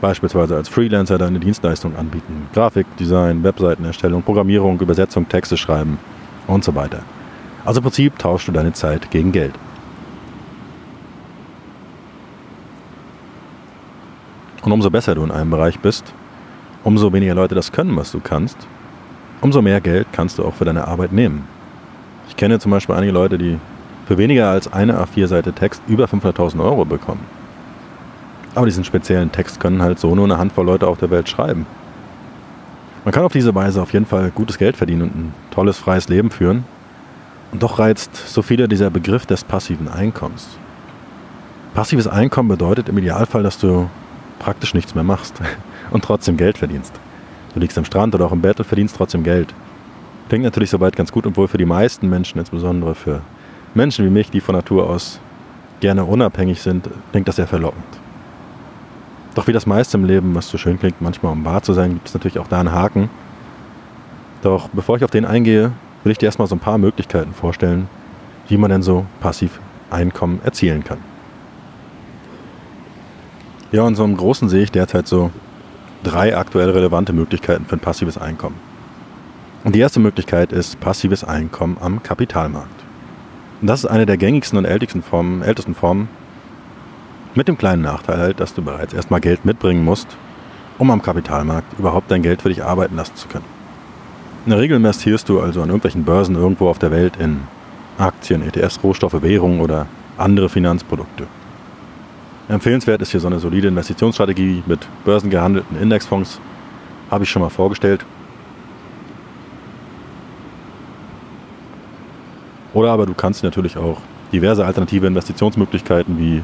beispielsweise 0.00 0.54
als 0.54 0.68
Freelancer 0.68 1.18
deine 1.18 1.40
Dienstleistung 1.40 1.96
anbieten. 1.96 2.46
Grafik, 2.52 2.86
Design, 2.98 3.42
Webseitenerstellung, 3.42 4.22
Programmierung, 4.22 4.78
Übersetzung, 4.80 5.28
Texte 5.28 5.56
schreiben 5.56 5.98
und 6.46 6.62
so 6.62 6.74
weiter. 6.74 7.00
Also 7.64 7.80
im 7.80 7.84
Prinzip 7.84 8.18
tauschst 8.18 8.46
du 8.46 8.52
deine 8.52 8.74
Zeit 8.74 9.10
gegen 9.10 9.32
Geld. 9.32 9.54
Und 14.62 14.72
umso 14.72 14.90
besser 14.90 15.14
du 15.14 15.24
in 15.24 15.30
einem 15.30 15.50
Bereich 15.50 15.80
bist, 15.80 16.12
umso 16.84 17.12
weniger 17.12 17.34
Leute 17.34 17.54
das 17.54 17.72
können, 17.72 17.96
was 17.96 18.12
du 18.12 18.20
kannst, 18.20 18.56
umso 19.44 19.60
mehr 19.60 19.82
Geld 19.82 20.06
kannst 20.10 20.38
du 20.38 20.44
auch 20.44 20.54
für 20.54 20.64
deine 20.64 20.88
Arbeit 20.88 21.12
nehmen. 21.12 21.46
Ich 22.28 22.36
kenne 22.36 22.58
zum 22.58 22.70
Beispiel 22.70 22.94
einige 22.94 23.12
Leute, 23.12 23.36
die 23.36 23.58
für 24.06 24.16
weniger 24.16 24.48
als 24.48 24.72
eine 24.72 24.98
A4-Seite 24.98 25.52
Text 25.52 25.82
über 25.86 26.06
500.000 26.06 26.64
Euro 26.64 26.86
bekommen. 26.86 27.20
Aber 28.54 28.64
diesen 28.64 28.84
speziellen 28.84 29.32
Text 29.32 29.60
können 29.60 29.82
halt 29.82 29.98
so 29.98 30.14
nur 30.14 30.24
eine 30.24 30.38
Handvoll 30.38 30.64
Leute 30.64 30.86
auf 30.86 30.96
der 30.96 31.10
Welt 31.10 31.28
schreiben. 31.28 31.66
Man 33.04 33.12
kann 33.12 33.22
auf 33.22 33.34
diese 33.34 33.54
Weise 33.54 33.82
auf 33.82 33.92
jeden 33.92 34.06
Fall 34.06 34.30
gutes 34.30 34.56
Geld 34.56 34.78
verdienen 34.78 35.02
und 35.02 35.14
ein 35.14 35.34
tolles 35.50 35.76
freies 35.76 36.08
Leben 36.08 36.30
führen. 36.30 36.64
Und 37.52 37.62
doch 37.62 37.78
reizt 37.78 38.16
so 38.16 38.40
viele 38.40 38.66
dieser 38.66 38.88
Begriff 38.88 39.26
des 39.26 39.44
passiven 39.44 39.88
Einkommens. 39.88 40.56
Passives 41.74 42.08
Einkommen 42.08 42.48
bedeutet 42.48 42.88
im 42.88 42.96
Idealfall, 42.96 43.42
dass 43.42 43.58
du 43.58 43.90
praktisch 44.38 44.72
nichts 44.72 44.94
mehr 44.94 45.04
machst 45.04 45.34
und 45.90 46.02
trotzdem 46.02 46.38
Geld 46.38 46.56
verdienst. 46.56 46.98
Du 47.54 47.60
liegst 47.60 47.78
am 47.78 47.84
Strand 47.84 48.14
oder 48.14 48.26
auch 48.26 48.32
im 48.32 48.40
Bett 48.40 48.58
und 48.58 48.66
verdienst 48.66 48.96
trotzdem 48.96 49.22
Geld. 49.22 49.54
Klingt 50.28 50.44
natürlich 50.44 50.70
soweit 50.70 50.96
ganz 50.96 51.12
gut 51.12 51.26
und 51.26 51.36
wohl 51.36 51.48
für 51.48 51.58
die 51.58 51.64
meisten 51.64 52.08
Menschen, 52.10 52.38
insbesondere 52.38 52.94
für 52.94 53.22
Menschen 53.74 54.04
wie 54.04 54.10
mich, 54.10 54.30
die 54.30 54.40
von 54.40 54.54
Natur 54.54 54.88
aus 54.88 55.20
gerne 55.80 56.04
unabhängig 56.04 56.60
sind, 56.62 56.88
klingt 57.12 57.28
das 57.28 57.36
sehr 57.36 57.46
verlockend. 57.46 57.84
Doch 59.34 59.46
wie 59.46 59.52
das 59.52 59.66
meiste 59.66 59.96
im 59.96 60.04
Leben, 60.04 60.34
was 60.34 60.48
so 60.48 60.58
schön 60.58 60.78
klingt, 60.78 61.00
manchmal 61.00 61.32
um 61.32 61.44
wahr 61.44 61.62
zu 61.62 61.72
sein, 61.72 61.94
gibt 61.94 62.08
es 62.08 62.14
natürlich 62.14 62.38
auch 62.38 62.48
da 62.48 62.60
einen 62.60 62.72
Haken. 62.72 63.10
Doch 64.42 64.68
bevor 64.68 64.96
ich 64.96 65.04
auf 65.04 65.10
den 65.10 65.24
eingehe, 65.24 65.72
will 66.02 66.12
ich 66.12 66.18
dir 66.18 66.26
erstmal 66.26 66.48
so 66.48 66.54
ein 66.54 66.60
paar 66.60 66.78
Möglichkeiten 66.78 67.34
vorstellen, 67.34 67.88
wie 68.48 68.56
man 68.56 68.70
denn 68.70 68.82
so 68.82 69.06
passiv 69.20 69.60
Einkommen 69.90 70.40
erzielen 70.44 70.84
kann. 70.84 70.98
Ja, 73.72 73.82
und 73.82 73.96
so 73.96 74.04
im 74.04 74.16
Großen 74.16 74.48
sehe 74.48 74.62
ich 74.62 74.72
derzeit 74.72 75.06
so 75.06 75.30
drei 76.04 76.36
aktuell 76.36 76.70
relevante 76.70 77.12
Möglichkeiten 77.12 77.66
für 77.66 77.76
ein 77.76 77.80
passives 77.80 78.16
Einkommen. 78.16 78.60
Und 79.64 79.74
die 79.74 79.80
erste 79.80 79.98
Möglichkeit 79.98 80.52
ist 80.52 80.78
passives 80.78 81.24
Einkommen 81.24 81.78
am 81.80 82.02
Kapitalmarkt. 82.02 82.84
Und 83.60 83.66
das 83.66 83.80
ist 83.80 83.90
eine 83.90 84.06
der 84.06 84.18
gängigsten 84.18 84.58
und 84.58 84.66
ältesten 84.66 85.02
Formen, 85.02 85.42
ältesten 85.42 85.74
Formen, 85.74 86.08
mit 87.34 87.48
dem 87.48 87.58
kleinen 87.58 87.82
Nachteil 87.82 88.18
halt, 88.18 88.40
dass 88.40 88.54
du 88.54 88.62
bereits 88.62 88.94
erstmal 88.94 89.20
Geld 89.20 89.44
mitbringen 89.44 89.84
musst, 89.84 90.16
um 90.78 90.90
am 90.90 91.02
Kapitalmarkt 91.02 91.78
überhaupt 91.78 92.10
dein 92.10 92.22
Geld 92.22 92.42
für 92.42 92.48
dich 92.48 92.62
arbeiten 92.62 92.96
lassen 92.96 93.16
zu 93.16 93.26
können. 93.26 93.46
In 94.44 94.50
der 94.50 94.60
Regel 94.60 94.76
investierst 94.76 95.28
du 95.28 95.40
also 95.40 95.62
an 95.62 95.68
irgendwelchen 95.68 96.04
Börsen 96.04 96.36
irgendwo 96.36 96.68
auf 96.68 96.78
der 96.78 96.90
Welt 96.90 97.16
in 97.16 97.40
Aktien, 97.98 98.42
ETFs, 98.42 98.80
Rohstoffe, 98.82 99.22
Währungen 99.22 99.60
oder 99.60 99.86
andere 100.18 100.48
Finanzprodukte. 100.48 101.26
Empfehlenswert 102.48 103.00
ist 103.00 103.10
hier 103.10 103.20
so 103.20 103.26
eine 103.26 103.38
solide 103.38 103.68
Investitionsstrategie 103.68 104.62
mit 104.66 104.80
börsengehandelten 105.04 105.80
Indexfonds. 105.80 106.40
Habe 107.10 107.24
ich 107.24 107.30
schon 107.30 107.40
mal 107.40 107.48
vorgestellt. 107.48 108.04
Oder 112.74 112.90
aber 112.90 113.06
du 113.06 113.14
kannst 113.14 113.44
natürlich 113.44 113.78
auch 113.78 113.98
diverse 114.32 114.66
alternative 114.66 115.06
Investitionsmöglichkeiten 115.06 116.18
wie 116.18 116.42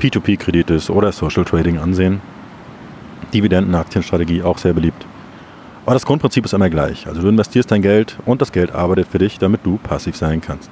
P2P-Kredite 0.00 0.90
oder 0.90 1.12
Social 1.12 1.44
Trading 1.44 1.78
ansehen. 1.78 2.20
Dividendenaktienstrategie 3.32 4.42
auch 4.42 4.58
sehr 4.58 4.72
beliebt. 4.72 5.06
Aber 5.84 5.94
das 5.94 6.04
Grundprinzip 6.04 6.44
ist 6.44 6.54
immer 6.54 6.68
gleich. 6.68 7.06
Also 7.06 7.22
du 7.22 7.28
investierst 7.28 7.70
dein 7.70 7.82
Geld 7.82 8.16
und 8.24 8.42
das 8.42 8.50
Geld 8.50 8.72
arbeitet 8.74 9.06
für 9.08 9.18
dich, 9.18 9.38
damit 9.38 9.60
du 9.64 9.76
passiv 9.76 10.16
sein 10.16 10.40
kannst. 10.40 10.70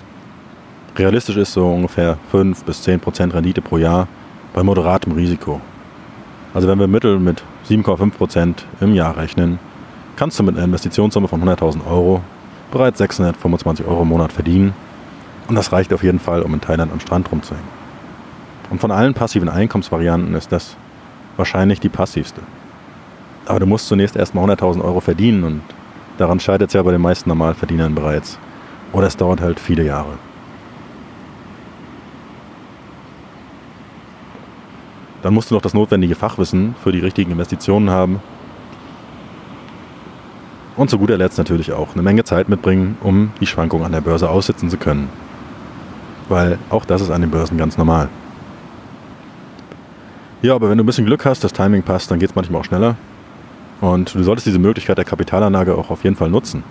Realistisch 0.97 1.37
ist 1.37 1.53
so 1.53 1.69
ungefähr 1.69 2.19
5 2.33 2.65
bis 2.65 2.83
10 2.83 2.99
Prozent 2.99 3.33
Rendite 3.33 3.63
pro 3.63 3.79
Jahr 3.79 4.09
bei 4.55 4.63
moderatem 4.63 5.13
Risiko. 5.13 5.61
Also 6.55 6.69
wenn 6.69 6.79
wir 6.79 6.87
Mittel 6.87 7.19
mit 7.19 7.43
7,5 7.69 8.11
Prozent 8.13 8.65
im 8.81 8.95
Jahr 8.95 9.17
rechnen, 9.17 9.59
kannst 10.17 10.39
du 10.39 10.45
mit 10.45 10.57
einer 10.57 10.65
Investitionssumme 10.65 11.29
von 11.29 11.43
100.000 11.43 11.87
Euro 11.87 12.23
bereits 12.71 12.99
625 12.99 13.87
Euro 13.87 14.03
im 14.03 14.09
Monat 14.09 14.33
verdienen. 14.33 14.73
Und 15.49 15.57
das 15.57 15.73
reicht 15.73 15.93
auf 15.93 16.03
jeden 16.03 16.21
Fall, 16.21 16.43
um 16.43 16.55
in 16.55 16.61
Thailand 16.61 16.93
am 16.93 17.01
Strand 17.01 17.31
rumzuhängen. 17.31 17.69
Und 18.71 18.81
von 18.81 18.91
allen 18.91 19.13
passiven 19.13 19.49
Einkommensvarianten 19.49 20.35
ist 20.35 20.53
das 20.53 20.77
wahrscheinlich 21.37 21.81
die 21.81 21.89
passivste. 21.89 22.41
Aber 23.47 23.61
du 23.61 23.67
musst 23.67 23.89
zunächst 23.89 24.17
erstmal 24.17 24.49
100.000 24.49 24.83
Euro 24.83 25.01
verdienen 25.01 25.45
und 25.45 25.61
daran 26.17 26.41
scheitert 26.41 26.69
es 26.69 26.75
ja 26.75 26.83
bei 26.83 26.93
den 26.93 27.03
meisten 27.03 27.29
Normalverdienern 27.29 27.95
bereits. 27.95 28.39
Oder 28.93 29.09
es 29.09 29.17
dauert 29.17 29.41
halt 29.41 29.61
viele 29.61 29.85
Jahre. 29.85 30.19
Dann 35.25 35.33
musst 35.33 35.51
du 35.51 35.55
noch 35.55 35.63
das 35.63 35.73
notwendige 35.73 36.17
Fachwissen 36.17 36.75
für 36.85 36.93
die 36.93 36.99
richtigen 36.99 37.33
Investitionen 37.33 37.89
haben. 37.89 38.21
Und 40.77 40.91
zu 40.91 40.99
guter 40.99 41.17
Letzt 41.17 41.39
natürlich 41.39 41.73
auch 41.73 41.95
eine 41.95 42.03
Menge 42.03 42.25
Zeit 42.25 42.51
mitbringen, 42.51 42.99
um 43.01 43.33
die 43.41 43.47
Schwankungen 43.47 43.87
an 43.87 43.93
der 43.93 44.03
Börse 44.03 44.29
aussitzen 44.29 44.69
zu 44.69 44.77
können. 44.77 45.09
Weil 46.29 46.59
auch 46.69 46.85
das 46.85 47.01
ist 47.01 47.11
an 47.11 47.23
den 47.23 47.31
Börsen 47.31 47.57
ganz 47.57 47.79
normal. 47.79 48.11
Ja, 50.43 50.55
aber 50.55 50.69
wenn 50.69 50.77
du 50.77 50.85
ein 50.85 50.87
bisschen 50.87 51.07
Glück 51.07 51.25
hast, 51.25 51.43
das 51.43 51.55
Timing 51.55 51.83
passt, 51.83 52.11
dann 52.11 52.19
geht 52.19 52.29
es 52.29 52.37
manchmal 52.37 52.61
auch 52.61 52.67
schneller. 52.67 52.97
Und 53.81 54.15
du 54.15 54.23
solltest 54.25 54.47
diese 54.47 54.59
Möglichkeit 54.59 54.99
der 54.99 55.07
Kapitalanlage 55.07 55.75
auch 55.75 55.89
auf 55.89 56.05
jeden 56.05 56.17
Fall 56.17 56.29
nutzen. 56.29 56.65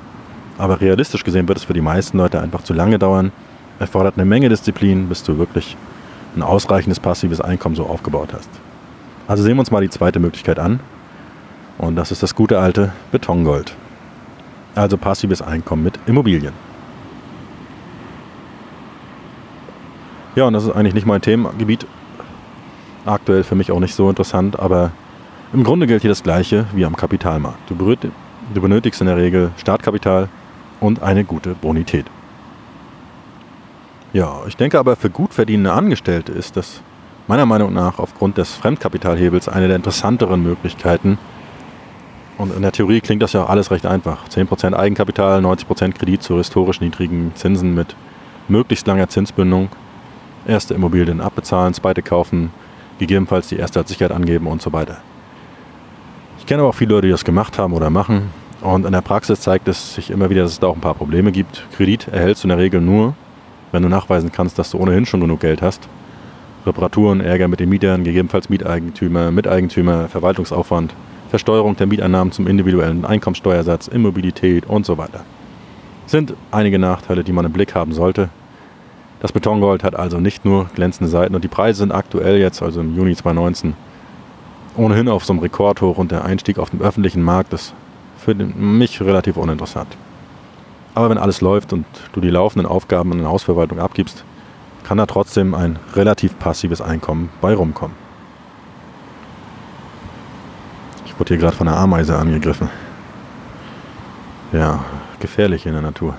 Aber 0.60 0.80
realistisch 0.80 1.24
gesehen 1.24 1.48
wird 1.48 1.58
es 1.58 1.64
für 1.64 1.74
die 1.74 1.82
meisten 1.82 2.20
Leute 2.20 2.40
einfach 2.40 2.62
zu 2.62 2.76
lange 2.76 3.00
dauern. 3.00 3.32
Erfordert 3.80 4.14
eine 4.16 4.26
Menge 4.26 4.50
Disziplin, 4.50 5.10
bis 5.10 5.24
du 5.24 5.40
wirklich 5.40 5.76
ein 6.36 6.42
ausreichendes 6.42 7.00
passives 7.00 7.42
Einkommen 7.42 7.76
so 7.76 7.86
aufgebaut 7.86 8.34
hast. 8.34 8.50
Also 9.28 9.44
sehen 9.44 9.56
wir 9.56 9.62
uns 9.62 9.72
mal 9.72 9.82
die 9.82 9.90
zweite 9.90 10.20
Möglichkeit 10.20 10.60
an. 10.60 10.80
Und 11.78 11.96
das 11.96 12.12
ist 12.12 12.22
das 12.24 12.36
gute 12.36 12.60
alte 12.60 12.92
Betongold. 13.12 13.76
Also 14.76 14.98
passives 14.98 15.42
Einkommen 15.42 15.84
mit 15.84 16.00
Immobilien. 16.06 16.54
Ja, 20.36 20.46
und 20.46 20.54
das 20.54 20.64
ist 20.64 20.72
eigentlich 20.72 20.96
nicht 20.96 21.06
mein 21.06 21.22
Themengebiet. 21.22 21.86
Aktuell 23.06 23.44
für 23.44 23.56
mich 23.56 23.72
auch 23.72 23.80
nicht 23.80 23.96
so 23.96 24.10
interessant, 24.10 24.60
aber 24.60 24.92
im 25.52 25.64
Grunde 25.64 25.86
gilt 25.88 26.02
hier 26.02 26.12
das 26.12 26.24
Gleiche 26.24 26.66
wie 26.74 26.86
am 26.86 26.96
Kapitalmarkt. 26.96 27.70
Du 27.70 27.76
benötigst 28.62 29.02
in 29.02 29.08
der 29.08 29.18
Regel 29.18 29.52
Startkapital 29.58 30.30
und 30.80 31.04
eine 31.04 31.24
gute 31.24 31.54
Bonität. 31.54 32.06
Ja, 34.14 34.44
ich 34.48 34.56
denke 34.56 34.78
aber 34.78 34.96
für 34.96 35.10
gut 35.10 35.34
verdienende 35.34 35.74
Angestellte 35.74 36.32
ist 36.32 36.56
das 36.56 36.82
meiner 37.28 37.48
Meinung 37.48 37.74
nach 37.74 37.98
aufgrund 37.98 38.38
des 38.38 38.54
Fremdkapitalhebels 38.54 39.50
eine 39.50 39.66
der 39.68 39.76
interessanteren 39.76 40.44
Möglichkeiten. 40.44 41.18
Und 42.38 42.56
in 42.56 42.62
der 42.62 42.72
Theorie 42.72 43.02
klingt 43.02 43.24
das 43.24 43.34
ja 43.34 43.48
alles 43.48 43.72
recht 43.72 43.88
einfach. 43.88 44.28
10% 44.30 44.76
Eigenkapital, 44.76 45.44
90% 45.44 45.94
Kredit 45.94 46.22
zu 46.22 46.38
historisch 46.38 46.80
niedrigen 46.80 47.32
Zinsen 47.34 47.74
mit 47.74 47.96
möglichst 48.48 48.86
langer 48.86 49.10
Zinsbindung. 49.10 49.70
Erste 50.46 50.76
Immobilien 50.76 51.20
abbezahlen, 51.20 51.74
zweite 51.74 52.04
kaufen, 52.04 52.52
gegebenenfalls 53.00 53.48
die 53.48 53.58
erste 53.58 53.80
als 53.80 53.90
Sicherheit 53.90 54.16
angeben 54.16 54.46
und 54.46 54.62
so 54.62 54.72
weiter. 54.74 54.98
Ich 56.38 56.46
kenne 56.46 56.62
aber 56.62 56.70
auch 56.70 56.76
viele 56.76 56.94
Leute, 56.94 57.08
die 57.08 57.12
das 57.12 57.26
gemacht 57.26 57.58
haben 57.58 57.74
oder 57.74 57.90
machen. 57.90 58.30
Und 58.62 58.86
in 58.86 58.92
der 58.92 59.02
Praxis 59.02 59.42
zeigt 59.42 59.68
es 59.68 59.96
sich 59.96 60.12
immer 60.12 60.30
wieder, 60.30 60.44
dass 60.44 60.52
es 60.52 60.60
da 60.60 60.68
auch 60.68 60.76
ein 60.76 60.82
paar 60.82 60.94
Probleme 60.94 61.32
gibt. 61.32 61.66
Kredit 61.76 62.10
erhältst 62.10 62.44
du 62.44 62.48
in 62.48 62.50
der 62.50 62.60
Regel 62.60 62.80
nur, 62.80 63.16
wenn 63.74 63.84
du 63.84 63.90
nachweisen 63.90 64.32
kannst, 64.32 64.58
dass 64.58 64.72
du 64.72 64.78
ohnehin 64.78 65.06
schon 65.06 65.20
genug 65.20 65.42
Geld 65.42 65.62
hast. 65.62 65.90
Reparaturen, 66.66 67.20
Ärger 67.20 67.50
mit 67.50 67.60
den 67.60 67.68
Mietern, 67.68 68.06
gegebenenfalls 68.06 68.48
Mieteigentümer, 68.48 69.32
Miteigentümer, 69.32 70.08
Verwaltungsaufwand, 70.08 70.94
Versteuerung 71.30 71.76
der 71.76 71.88
Mieteinnahmen 71.88 72.32
zum 72.32 72.48
individuellen 72.48 73.04
Einkommensteuersatz, 73.04 73.88
Immobilität 73.88 74.66
und 74.68 74.86
so 74.86 74.98
weiter. 74.98 75.26
Sind 76.06 76.36
einige 76.52 76.80
Nachteile, 76.80 77.24
die 77.24 77.34
man 77.34 77.46
im 77.46 77.52
Blick 77.52 77.76
haben 77.76 77.92
sollte. 77.92 78.30
Das 79.20 79.32
Betongold 79.32 79.84
hat 79.84 79.96
also 79.96 80.20
nicht 80.20 80.46
nur 80.46 80.70
glänzende 80.76 81.10
Seiten 81.10 81.34
und 81.34 81.44
die 81.44 81.50
Preise 81.50 81.80
sind 81.80 81.92
aktuell 81.92 82.38
jetzt, 82.38 82.62
also 82.62 82.82
im 82.82 82.96
Juni 82.96 83.16
2019, 83.16 83.74
ohnehin 84.78 85.10
auf 85.10 85.26
so 85.26 85.34
einem 85.34 85.42
Rekordhoch 85.42 85.98
und 85.98 86.12
der 86.12 86.24
Einstieg 86.24 86.60
auf 86.60 86.70
dem 86.70 86.82
öffentlichen 86.82 87.24
Markt 87.24 87.54
ist 87.54 87.74
für 88.18 88.36
mich 88.36 89.02
relativ 89.02 89.38
uninteressant. 89.38 89.98
Aber 90.96 91.10
wenn 91.10 91.18
alles 91.18 91.42
läuft 91.42 91.74
und 91.74 91.86
du 92.14 92.22
die 92.22 92.30
laufenden 92.30 92.68
Aufgaben 92.68 93.12
an 93.12 93.20
der 93.20 93.30
Hausverwaltung 93.30 93.80
abgibst, 93.80 94.24
kann 94.84 94.98
da 94.98 95.06
trotzdem 95.06 95.56
ein 95.56 95.80
relativ 95.96 96.38
passives 96.38 96.82
Einkommen 96.82 97.30
bei 97.42 97.56
rumkommen. 97.56 97.96
Ich 101.06 101.20
wurde 101.20 101.30
hier 101.34 101.38
gerade 101.38 101.56
von 101.56 101.68
einer 101.68 101.78
Ameise 101.78 102.18
angegriffen. 102.18 102.70
Ja, 104.52 104.84
gefährlich 105.20 105.66
in 105.66 105.74
der 105.74 105.82
Natur. 105.82 106.16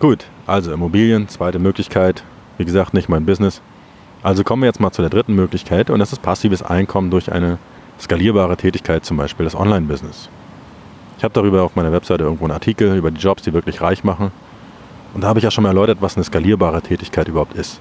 Gut, 0.00 0.26
also 0.46 0.72
Immobilien, 0.72 1.28
zweite 1.28 1.58
Möglichkeit. 1.58 2.24
Wie 2.58 2.64
gesagt, 2.64 2.94
nicht 2.94 3.08
mein 3.08 3.26
Business. 3.26 3.62
Also 4.22 4.44
kommen 4.44 4.62
wir 4.62 4.66
jetzt 4.66 4.80
mal 4.80 4.90
zu 4.90 5.00
der 5.00 5.10
dritten 5.10 5.34
Möglichkeit 5.34 5.88
und 5.88 5.98
das 5.98 6.12
ist 6.12 6.20
passives 6.20 6.62
Einkommen 6.62 7.10
durch 7.10 7.32
eine 7.32 7.58
skalierbare 7.98 8.56
Tätigkeit, 8.56 9.04
zum 9.04 9.16
Beispiel 9.16 9.44
das 9.44 9.54
Online-Business. 9.54 10.28
Ich 11.20 11.24
habe 11.24 11.34
darüber 11.34 11.64
auf 11.64 11.76
meiner 11.76 11.92
Webseite 11.92 12.24
irgendwo 12.24 12.46
einen 12.46 12.54
Artikel 12.54 12.96
über 12.96 13.10
die 13.10 13.20
Jobs, 13.20 13.42
die 13.42 13.52
wirklich 13.52 13.82
reich 13.82 14.04
machen. 14.04 14.32
Und 15.12 15.22
da 15.22 15.28
habe 15.28 15.38
ich 15.38 15.42
ja 15.42 15.50
schon 15.50 15.64
mal 15.64 15.68
erläutert, 15.68 15.98
was 16.00 16.16
eine 16.16 16.24
skalierbare 16.24 16.80
Tätigkeit 16.80 17.28
überhaupt 17.28 17.52
ist. 17.52 17.78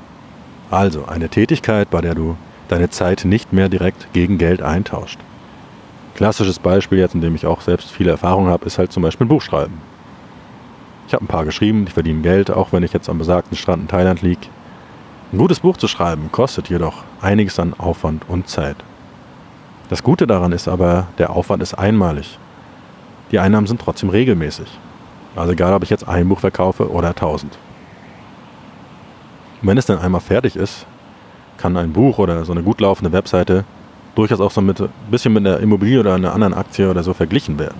Also 0.69 1.05
eine 1.05 1.29
Tätigkeit, 1.29 1.89
bei 1.89 2.01
der 2.01 2.15
du 2.15 2.35
deine 2.67 2.89
Zeit 2.89 3.23
nicht 3.23 3.53
mehr 3.53 3.69
direkt 3.69 4.11
gegen 4.11 4.39
Geld 4.39 4.61
eintauscht. 4.61 5.19
Klassisches 6.15 6.59
Beispiel 6.59 6.97
jetzt, 6.97 7.15
in 7.15 7.21
dem 7.21 7.33
ich 7.33 7.45
auch 7.45 7.61
selbst 7.61 7.91
viele 7.91 8.11
Erfahrung 8.11 8.47
habe, 8.47 8.65
ist 8.65 8.77
halt 8.77 8.91
zum 8.91 9.03
Beispiel 9.03 9.25
Buchschreiben. 9.25 9.77
Ich 11.07 11.13
habe 11.13 11.23
ein 11.23 11.29
paar 11.29 11.45
geschrieben, 11.45 11.85
die 11.85 11.93
verdienen 11.93 12.23
Geld, 12.23 12.51
auch 12.51 12.73
wenn 12.73 12.83
ich 12.83 12.91
jetzt 12.91 13.07
am 13.07 13.19
besagten 13.19 13.55
Strand 13.55 13.83
in 13.83 13.87
Thailand 13.87 14.21
liege. 14.21 14.47
Ein 15.31 15.37
gutes 15.37 15.61
Buch 15.61 15.77
zu 15.77 15.87
schreiben 15.87 16.29
kostet 16.33 16.67
jedoch 16.67 17.03
einiges 17.21 17.57
an 17.57 17.73
Aufwand 17.77 18.23
und 18.27 18.49
Zeit. 18.49 18.75
Das 19.87 20.03
Gute 20.03 20.27
daran 20.27 20.51
ist 20.51 20.67
aber, 20.67 21.07
der 21.17 21.29
Aufwand 21.29 21.63
ist 21.63 21.75
einmalig. 21.75 22.37
Die 23.31 23.39
Einnahmen 23.39 23.67
sind 23.67 23.81
trotzdem 23.81 24.09
regelmäßig. 24.09 24.67
Also 25.35 25.51
egal, 25.51 25.73
ob 25.73 25.83
ich 25.83 25.89
jetzt 25.89 26.07
ein 26.07 26.27
Buch 26.27 26.39
verkaufe 26.39 26.89
oder 26.89 27.13
tausend. 27.13 27.57
wenn 29.61 29.77
es 29.77 29.85
dann 29.85 29.99
einmal 29.99 30.21
fertig 30.21 30.55
ist, 30.55 30.85
kann 31.57 31.75
ein 31.77 31.91
Buch 31.91 32.17
oder 32.17 32.45
so 32.45 32.53
eine 32.53 32.63
gut 32.63 32.79
laufende 32.79 33.11
Webseite 33.11 33.65
durchaus 34.15 34.39
auch 34.39 34.51
so 34.51 34.61
ein 34.61 34.73
bisschen 35.11 35.33
mit 35.33 35.45
einer 35.45 35.59
Immobilie 35.59 35.99
oder 35.99 36.15
einer 36.15 36.33
anderen 36.33 36.53
Aktie 36.53 36.89
oder 36.89 37.03
so 37.03 37.13
verglichen 37.13 37.59
werden. 37.59 37.77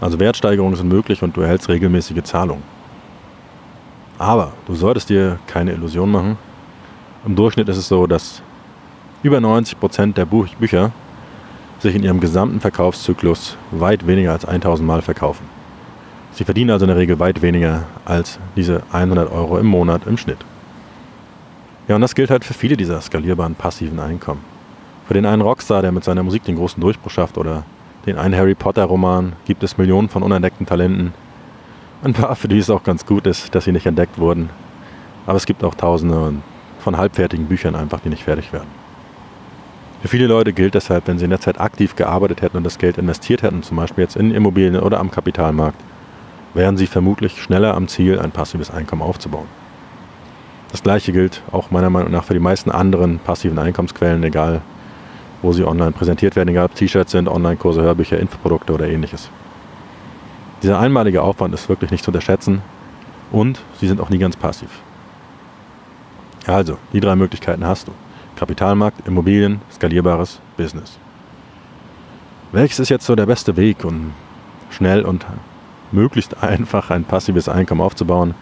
Also 0.00 0.18
Wertsteigerungen 0.18 0.76
sind 0.76 0.88
möglich 0.88 1.22
und 1.22 1.36
du 1.36 1.40
erhältst 1.40 1.68
regelmäßige 1.68 2.22
Zahlungen. 2.22 2.62
Aber 4.18 4.52
du 4.66 4.74
solltest 4.74 5.10
dir 5.10 5.38
keine 5.46 5.72
Illusion 5.72 6.10
machen. 6.10 6.38
Im 7.26 7.36
Durchschnitt 7.36 7.68
ist 7.68 7.76
es 7.76 7.88
so, 7.88 8.06
dass 8.06 8.42
über 9.22 9.38
90% 9.38 10.14
der 10.14 10.24
Buch 10.24 10.46
Bücher 10.58 10.92
sich 11.78 11.94
in 11.94 12.02
ihrem 12.02 12.20
gesamten 12.20 12.60
Verkaufszyklus 12.60 13.56
weit 13.70 14.06
weniger 14.06 14.32
als 14.32 14.44
1000 14.44 14.86
Mal 14.86 15.02
verkaufen. 15.02 15.46
Sie 16.32 16.44
verdienen 16.44 16.70
also 16.70 16.84
in 16.84 16.88
der 16.88 16.96
Regel 16.96 17.18
weit 17.18 17.42
weniger 17.42 17.84
als 18.04 18.38
diese 18.56 18.82
100 18.92 19.30
Euro 19.30 19.58
im 19.58 19.66
Monat 19.66 20.06
im 20.06 20.16
Schnitt. 20.16 20.38
Ja, 21.88 21.94
und 21.94 22.00
das 22.02 22.14
gilt 22.14 22.30
halt 22.30 22.44
für 22.44 22.54
viele 22.54 22.76
dieser 22.76 23.00
skalierbaren 23.00 23.54
passiven 23.54 23.98
Einkommen. 23.98 24.44
Für 25.06 25.14
den 25.14 25.24
einen 25.24 25.40
Rockstar, 25.40 25.80
der 25.80 25.90
mit 25.90 26.04
seiner 26.04 26.22
Musik 26.22 26.44
den 26.44 26.56
großen 26.56 26.80
Durchbruch 26.80 27.10
schafft, 27.10 27.38
oder 27.38 27.64
den 28.04 28.18
einen 28.18 28.36
Harry 28.36 28.54
Potter-Roman, 28.54 29.32
gibt 29.46 29.62
es 29.62 29.78
Millionen 29.78 30.10
von 30.10 30.22
unentdeckten 30.22 30.66
Talenten. 30.66 31.14
Ein 32.02 32.12
paar, 32.12 32.36
für 32.36 32.48
die 32.48 32.58
es 32.58 32.70
auch 32.70 32.82
ganz 32.82 33.06
gut 33.06 33.26
ist, 33.26 33.54
dass 33.54 33.64
sie 33.64 33.72
nicht 33.72 33.86
entdeckt 33.86 34.18
wurden. 34.18 34.50
Aber 35.26 35.36
es 35.36 35.46
gibt 35.46 35.64
auch 35.64 35.74
Tausende 35.74 36.34
von 36.78 36.96
halbfertigen 36.96 37.46
Büchern 37.46 37.74
einfach, 37.74 38.00
die 38.00 38.10
nicht 38.10 38.24
fertig 38.24 38.52
werden. 38.52 38.68
Für 40.00 40.08
viele 40.08 40.28
Leute 40.28 40.52
gilt 40.52 40.74
deshalb, 40.74 41.08
wenn 41.08 41.18
sie 41.18 41.24
in 41.24 41.30
der 41.30 41.40
Zeit 41.40 41.60
aktiv 41.60 41.96
gearbeitet 41.96 42.40
hätten 42.40 42.56
und 42.56 42.64
das 42.64 42.78
Geld 42.78 42.98
investiert 42.98 43.42
hätten, 43.42 43.64
zum 43.64 43.76
Beispiel 43.76 44.04
jetzt 44.04 44.16
in 44.16 44.30
Immobilien 44.30 44.76
oder 44.76 45.00
am 45.00 45.10
Kapitalmarkt, 45.10 45.80
wären 46.54 46.76
sie 46.76 46.86
vermutlich 46.86 47.42
schneller 47.42 47.74
am 47.74 47.88
Ziel, 47.88 48.18
ein 48.20 48.30
passives 48.30 48.70
Einkommen 48.70 49.02
aufzubauen. 49.02 49.46
Das 50.70 50.82
gleiche 50.82 51.12
gilt 51.12 51.42
auch 51.50 51.70
meiner 51.70 51.90
Meinung 51.90 52.12
nach 52.12 52.24
für 52.24 52.34
die 52.34 52.40
meisten 52.40 52.70
anderen 52.70 53.18
passiven 53.18 53.58
Einkommensquellen, 53.58 54.22
egal 54.22 54.60
wo 55.42 55.52
sie 55.52 55.64
online 55.64 55.92
präsentiert 55.92 56.36
werden, 56.36 56.48
egal 56.48 56.66
ob 56.66 56.74
T-Shirts 56.74 57.12
sind, 57.12 57.28
Online-Kurse, 57.28 57.82
Hörbücher, 57.82 58.18
Infoprodukte 58.18 58.72
oder 58.72 58.88
ähnliches. 58.88 59.30
Dieser 60.62 60.78
einmalige 60.78 61.22
Aufwand 61.22 61.54
ist 61.54 61.68
wirklich 61.68 61.90
nicht 61.90 62.04
zu 62.04 62.10
unterschätzen 62.10 62.62
und 63.32 63.60
sie 63.80 63.88
sind 63.88 64.00
auch 64.00 64.10
nie 64.10 64.18
ganz 64.18 64.36
passiv. 64.36 64.68
Also, 66.46 66.78
die 66.92 67.00
drei 67.00 67.16
Möglichkeiten 67.16 67.66
hast 67.66 67.88
du. 67.88 67.92
Kapitalmarkt, 68.38 69.08
Immobilien, 69.08 69.60
skalierbares 69.72 70.40
Business. 70.56 70.96
Welches 72.52 72.78
ist 72.78 72.88
jetzt 72.88 73.04
so 73.04 73.16
der 73.16 73.26
beste 73.26 73.56
Weg, 73.56 73.84
um 73.84 74.12
schnell 74.70 75.02
und 75.02 75.26
möglichst 75.90 76.40
einfach 76.40 76.90
ein 76.90 77.02
passives 77.02 77.48
Einkommen 77.48 77.80
aufzubauen? 77.80 78.34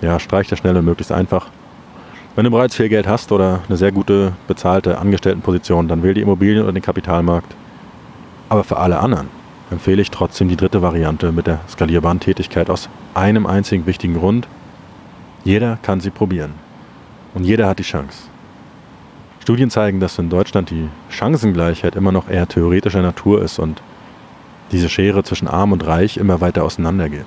Ja, 0.00 0.18
streich 0.18 0.48
das 0.48 0.60
schnell 0.60 0.78
und 0.78 0.86
möglichst 0.86 1.12
einfach. 1.12 1.48
Wenn 2.36 2.44
du 2.44 2.50
bereits 2.50 2.76
viel 2.76 2.88
Geld 2.88 3.06
hast 3.06 3.30
oder 3.30 3.60
eine 3.68 3.76
sehr 3.76 3.92
gute 3.92 4.32
bezahlte 4.46 4.96
Angestelltenposition, 4.96 5.88
dann 5.88 6.02
wähl 6.02 6.14
die 6.14 6.22
Immobilien 6.22 6.62
oder 6.62 6.72
den 6.72 6.82
Kapitalmarkt. 6.82 7.54
Aber 8.48 8.64
für 8.64 8.78
alle 8.78 8.98
anderen 8.98 9.28
empfehle 9.70 10.00
ich 10.00 10.10
trotzdem 10.10 10.48
die 10.48 10.56
dritte 10.56 10.80
Variante 10.80 11.32
mit 11.32 11.46
der 11.46 11.60
skalierbaren 11.68 12.20
Tätigkeit 12.20 12.70
aus 12.70 12.88
einem 13.12 13.46
einzigen 13.46 13.84
wichtigen 13.84 14.14
Grund. 14.14 14.48
Jeder 15.44 15.78
kann 15.82 16.00
sie 16.00 16.10
probieren. 16.10 16.54
Und 17.34 17.44
jeder 17.44 17.68
hat 17.68 17.78
die 17.78 17.82
Chance. 17.82 18.22
Studien 19.48 19.70
zeigen, 19.70 19.98
dass 19.98 20.18
in 20.18 20.28
Deutschland 20.28 20.68
die 20.68 20.90
Chancengleichheit 21.08 21.96
immer 21.96 22.12
noch 22.12 22.28
eher 22.28 22.46
theoretischer 22.46 23.00
Natur 23.00 23.40
ist 23.40 23.58
und 23.58 23.80
diese 24.72 24.90
Schere 24.90 25.24
zwischen 25.24 25.48
arm 25.48 25.72
und 25.72 25.86
reich 25.86 26.18
immer 26.18 26.42
weiter 26.42 26.64
auseinandergeht. 26.64 27.24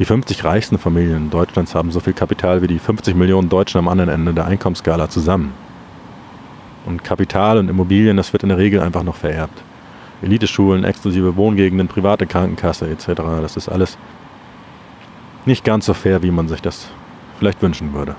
Die 0.00 0.04
50 0.04 0.42
reichsten 0.42 0.76
Familien 0.76 1.30
Deutschlands 1.30 1.76
haben 1.76 1.92
so 1.92 2.00
viel 2.00 2.14
Kapital 2.14 2.62
wie 2.62 2.66
die 2.66 2.80
50 2.80 3.14
Millionen 3.14 3.48
Deutschen 3.48 3.78
am 3.78 3.86
anderen 3.86 4.10
Ende 4.10 4.34
der 4.34 4.46
Einkommensskala 4.46 5.08
zusammen. 5.08 5.54
Und 6.84 7.04
Kapital 7.04 7.58
und 7.58 7.70
Immobilien, 7.70 8.16
das 8.16 8.32
wird 8.32 8.42
in 8.42 8.48
der 8.48 8.58
Regel 8.58 8.80
einfach 8.80 9.04
noch 9.04 9.14
vererbt. 9.14 9.62
Eliteschulen, 10.20 10.82
exklusive 10.82 11.36
Wohngegenden, 11.36 11.86
private 11.86 12.26
Krankenkasse 12.26 12.90
etc. 12.90 13.22
Das 13.40 13.56
ist 13.56 13.68
alles 13.68 13.96
nicht 15.46 15.62
ganz 15.62 15.86
so 15.86 15.94
fair, 15.94 16.24
wie 16.24 16.32
man 16.32 16.48
sich 16.48 16.60
das 16.60 16.88
vielleicht 17.38 17.62
wünschen 17.62 17.94
würde. 17.94 18.16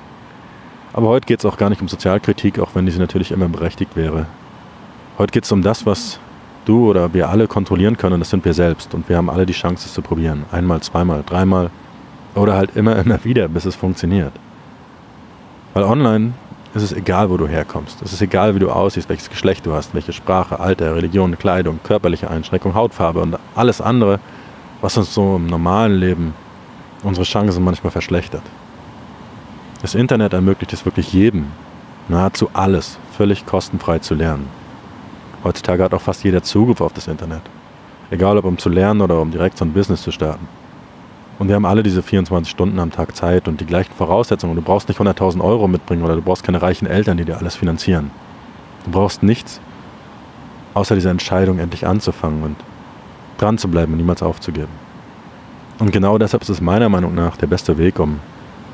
Aber 0.94 1.08
heute 1.08 1.26
geht 1.26 1.40
es 1.40 1.46
auch 1.46 1.58
gar 1.58 1.70
nicht 1.70 1.82
um 1.82 1.88
Sozialkritik, 1.88 2.60
auch 2.60 2.70
wenn 2.74 2.86
diese 2.86 3.00
natürlich 3.00 3.32
immer 3.32 3.48
berechtigt 3.48 3.96
wäre. 3.96 4.26
Heute 5.18 5.32
geht 5.32 5.44
es 5.44 5.52
um 5.52 5.62
das, 5.62 5.86
was 5.86 6.20
du 6.66 6.90
oder 6.90 7.14
wir 7.14 7.30
alle 7.30 7.48
kontrollieren 7.48 7.98
können, 7.98 8.20
das 8.20 8.30
sind 8.30 8.46
wir 8.46 8.54
selbst. 8.54 8.94
Und 8.94 9.10
wir 9.10 9.18
haben 9.18 9.30
alle 9.30 9.46
die 9.46 9.54
Chance, 9.54 9.86
es 9.88 9.94
zu 9.94 10.02
probieren. 10.02 10.46
Einmal, 10.52 10.82
zweimal, 10.82 11.24
dreimal 11.26 11.70
oder 12.36 12.56
halt 12.56 12.76
immer, 12.76 12.96
immer 12.96 13.24
wieder, 13.24 13.48
bis 13.48 13.66
es 13.66 13.76
funktioniert. 13.76 14.32
Weil 15.74 15.84
online 15.84 16.34
ist 16.74 16.84
es 16.84 16.94
egal, 16.94 17.30
wo 17.30 17.38
du 17.38 17.48
herkommst. 17.48 18.02
Es 18.02 18.14
ist 18.14 18.22
egal, 18.22 18.56
wie 18.56 18.60
du 18.60 18.70
aussiehst, 18.70 19.10
welches 19.10 19.30
Geschlecht 19.30 19.66
du 19.66 19.74
hast, 19.74 19.94
welche 19.94 20.14
Sprache, 20.14 20.60
Alter, 20.60 20.96
Religion, 20.96 21.38
Kleidung, 21.38 21.80
körperliche 21.84 22.30
Einschränkung, 22.30 22.76
Hautfarbe 22.76 23.22
und 23.22 23.38
alles 23.56 23.82
andere, 23.82 24.20
was 24.82 24.98
uns 24.98 25.14
so 25.14 25.38
im 25.38 25.48
normalen 25.48 25.96
Leben 25.96 26.34
unsere 27.04 27.26
Chancen 27.26 27.64
manchmal 27.64 27.92
verschlechtert. 27.92 28.44
Das 29.82 29.96
Internet 29.96 30.34
ermöglicht 30.34 30.74
es 30.74 30.86
wirklich 30.86 31.14
jedem, 31.14 31.48
nahezu 32.10 32.50
alles, 32.54 33.00
völlig 33.16 33.46
kostenfrei 33.46 34.00
zu 34.00 34.14
lernen. 34.14 34.48
Heutzutage 35.44 35.84
hat 35.84 35.94
auch 35.94 36.02
fast 36.02 36.24
jeder 36.26 36.44
Zugriff 36.44 36.82
auf 36.82 36.92
das 36.92 37.08
Internet. 37.08 37.42
Egal 38.12 38.38
ob 38.38 38.46
um 38.46 38.58
zu 38.58 38.68
lernen 38.68 39.02
oder 39.02 39.22
um 39.22 39.32
direkt 39.32 39.58
so 39.58 39.64
ein 39.64 39.72
Business 39.72 40.02
zu 40.02 40.12
starten. 40.12 40.48
Und 41.38 41.48
wir 41.48 41.56
haben 41.56 41.66
alle 41.66 41.84
diese 41.84 42.04
24 42.04 42.52
Stunden 42.52 42.80
am 42.80 42.92
Tag 42.92 43.16
Zeit 43.16 43.48
und 43.48 43.62
die 43.62 43.66
gleichen 43.66 43.94
Voraussetzungen. 43.94 44.56
Du 44.56 44.62
brauchst 44.62 44.90
nicht 44.90 45.00
100.000 45.00 45.42
Euro 45.42 45.70
mitbringen 45.70 46.04
oder 46.04 46.16
du 46.16 46.22
brauchst 46.22 46.44
keine 46.44 46.62
reichen 46.62 46.86
Eltern, 46.86 47.16
die 47.16 47.24
dir 47.24 47.38
alles 47.38 47.56
finanzieren. 47.56 48.12
Du 48.84 48.92
brauchst 48.92 49.24
nichts, 49.24 49.62
außer 50.74 50.96
dieser 50.96 51.12
Entscheidung 51.12 51.60
endlich 51.60 51.88
anzufangen 51.88 52.44
und 52.44 52.58
dran 53.38 53.58
zu 53.58 53.70
bleiben 53.70 53.94
und 53.94 54.00
niemals 54.00 54.22
aufzugeben. 54.22 54.72
Und 55.78 55.94
genau 55.94 56.18
deshalb 56.18 56.42
ist 56.44 56.50
es 56.50 56.60
meiner 56.60 56.90
Meinung 56.90 57.16
nach 57.16 57.38
der 57.38 57.48
beste 57.48 57.78
Weg, 57.78 58.00
um 58.00 58.20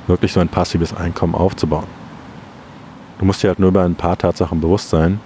wirklich 0.08 0.34
so 0.34 0.40
ein 0.40 0.50
passives 0.50 0.96
Einkommen 0.96 1.36
aufzubauen. 1.36 1.88
Du 3.20 3.26
musst 3.26 3.42
dir 3.44 3.50
halt 3.50 3.60
nur 3.60 3.70
über 3.70 3.84
ein 3.84 3.96
paar 3.96 4.18
Tatsachen 4.18 4.60
bewusst 4.60 4.90
sein. 4.90 5.20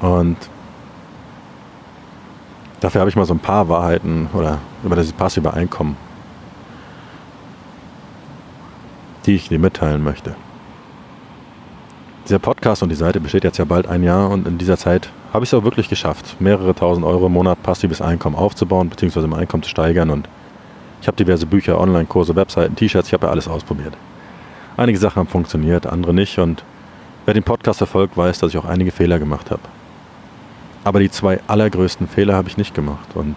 Und 0.00 0.36
dafür 2.80 3.00
habe 3.00 3.10
ich 3.10 3.16
mal 3.16 3.26
so 3.26 3.34
ein 3.34 3.38
paar 3.38 3.68
Wahrheiten 3.68 4.28
oder 4.32 4.58
über 4.82 4.96
das 4.96 5.12
passive 5.12 5.52
Einkommen, 5.52 5.96
die 9.26 9.34
ich 9.34 9.48
dir 9.48 9.58
mitteilen 9.58 10.02
möchte. 10.02 10.36
Dieser 12.24 12.38
Podcast 12.40 12.82
und 12.82 12.88
die 12.88 12.96
Seite 12.96 13.20
besteht 13.20 13.44
jetzt 13.44 13.58
ja 13.58 13.64
bald 13.64 13.86
ein 13.86 14.02
Jahr 14.02 14.30
und 14.30 14.48
in 14.48 14.58
dieser 14.58 14.76
Zeit 14.76 15.10
habe 15.32 15.44
ich 15.44 15.50
es 15.50 15.54
auch 15.54 15.62
wirklich 15.62 15.88
geschafft, 15.88 16.40
mehrere 16.40 16.74
tausend 16.74 17.06
Euro 17.06 17.26
im 17.26 17.32
Monat 17.32 17.62
passives 17.62 18.00
Einkommen 18.02 18.34
aufzubauen 18.34 18.88
bzw. 18.88 19.20
im 19.20 19.34
Einkommen 19.34 19.62
zu 19.62 19.70
steigern 19.70 20.10
und 20.10 20.28
ich 21.00 21.06
habe 21.06 21.16
diverse 21.16 21.46
Bücher, 21.46 21.80
Online-Kurse, 21.80 22.36
Webseiten, 22.36 22.76
T-Shirts, 22.76 23.08
ich 23.08 23.14
habe 23.14 23.26
ja 23.26 23.32
alles 23.32 23.48
ausprobiert. 23.48 23.94
Einige 24.76 24.98
Sachen 24.98 25.20
haben 25.20 25.28
funktioniert, 25.28 25.86
andere 25.86 26.12
nicht 26.12 26.38
und 26.38 26.64
wer 27.24 27.34
den 27.34 27.42
Podcast 27.42 27.78
verfolgt, 27.78 28.16
weiß, 28.16 28.38
dass 28.38 28.50
ich 28.50 28.58
auch 28.58 28.64
einige 28.64 28.92
Fehler 28.92 29.18
gemacht 29.18 29.50
habe. 29.50 29.62
Aber 30.84 31.00
die 31.00 31.10
zwei 31.10 31.40
allergrößten 31.46 32.08
Fehler 32.08 32.34
habe 32.34 32.48
ich 32.48 32.56
nicht 32.56 32.74
gemacht 32.74 33.08
und 33.14 33.34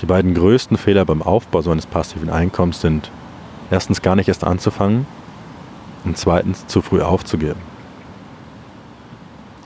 die 0.00 0.06
beiden 0.06 0.34
größten 0.34 0.76
Fehler 0.76 1.04
beim 1.04 1.20
Aufbau 1.20 1.60
so 1.62 1.70
eines 1.70 1.86
passiven 1.86 2.30
Einkommens 2.30 2.80
sind 2.80 3.10
erstens 3.70 4.02
gar 4.02 4.16
nicht 4.16 4.28
erst 4.28 4.44
anzufangen 4.44 5.06
und 6.04 6.16
zweitens 6.16 6.66
zu 6.66 6.80
früh 6.80 7.02
aufzugeben. 7.02 7.60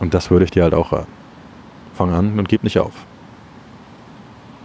Und 0.00 0.14
das 0.14 0.31
würde 0.31 0.44
ich 0.44 0.50
dir 0.50 0.64
halt 0.64 0.74
auch 0.74 0.92
raten. 0.92 1.12
Fang 1.94 2.12
an 2.12 2.38
und 2.38 2.48
gib 2.48 2.64
nicht 2.64 2.79
auf. 2.79 2.92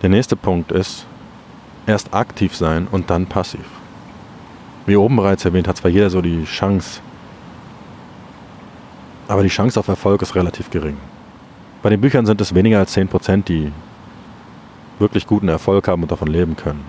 Der 0.02 0.10
nächste 0.10 0.36
Punkt 0.36 0.72
ist, 0.72 1.06
Erst 1.90 2.14
aktiv 2.14 2.56
sein 2.56 2.88
und 2.92 3.10
dann 3.10 3.26
passiv. 3.26 3.66
Wie 4.86 4.96
oben 4.96 5.16
bereits 5.16 5.44
erwähnt, 5.44 5.68
hat 5.68 5.78
zwar 5.78 5.90
jeder 5.90 6.12
so 6.12 6.22
die 6.22 6.44
Chance, 6.44 7.02
aber 9.28 9.42
die 9.42 9.50
Chance 9.50 9.80
auf 9.80 9.88
Erfolg 9.88 10.22
ist 10.22 10.36
relativ 10.36 10.70
gering. 10.70 10.98
Bei 11.82 11.90
den 11.90 12.00
Büchern 12.00 12.28
sind 12.28 12.40
es 12.42 12.54
weniger 12.54 12.78
als 12.78 12.96
10%, 12.96 13.44
die 13.46 13.72
wirklich 15.00 15.26
guten 15.26 15.48
Erfolg 15.48 15.88
haben 15.88 16.04
und 16.04 16.12
davon 16.12 16.28
leben 16.28 16.56
können. 16.56 16.86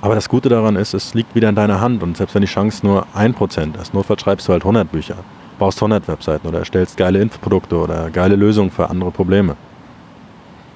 Aber 0.00 0.14
das 0.14 0.30
Gute 0.30 0.48
daran 0.48 0.76
ist, 0.76 0.94
es 0.94 1.12
liegt 1.12 1.34
wieder 1.34 1.50
in 1.50 1.54
deiner 1.54 1.82
Hand 1.82 2.02
und 2.02 2.16
selbst 2.16 2.34
wenn 2.34 2.40
die 2.40 2.48
Chance 2.48 2.86
nur 2.86 3.06
1% 3.14 3.78
ist, 3.78 3.92
notfalls 3.92 4.22
schreibst 4.22 4.48
du 4.48 4.52
halt 4.52 4.62
100 4.62 4.90
Bücher, 4.90 5.16
baust 5.58 5.82
100 5.82 6.08
Webseiten 6.08 6.48
oder 6.48 6.60
erstellst 6.60 6.96
geile 6.96 7.20
Infoprodukte 7.20 7.76
oder 7.76 8.08
geile 8.08 8.36
Lösungen 8.36 8.70
für 8.70 8.88
andere 8.88 9.10
Probleme. 9.10 9.54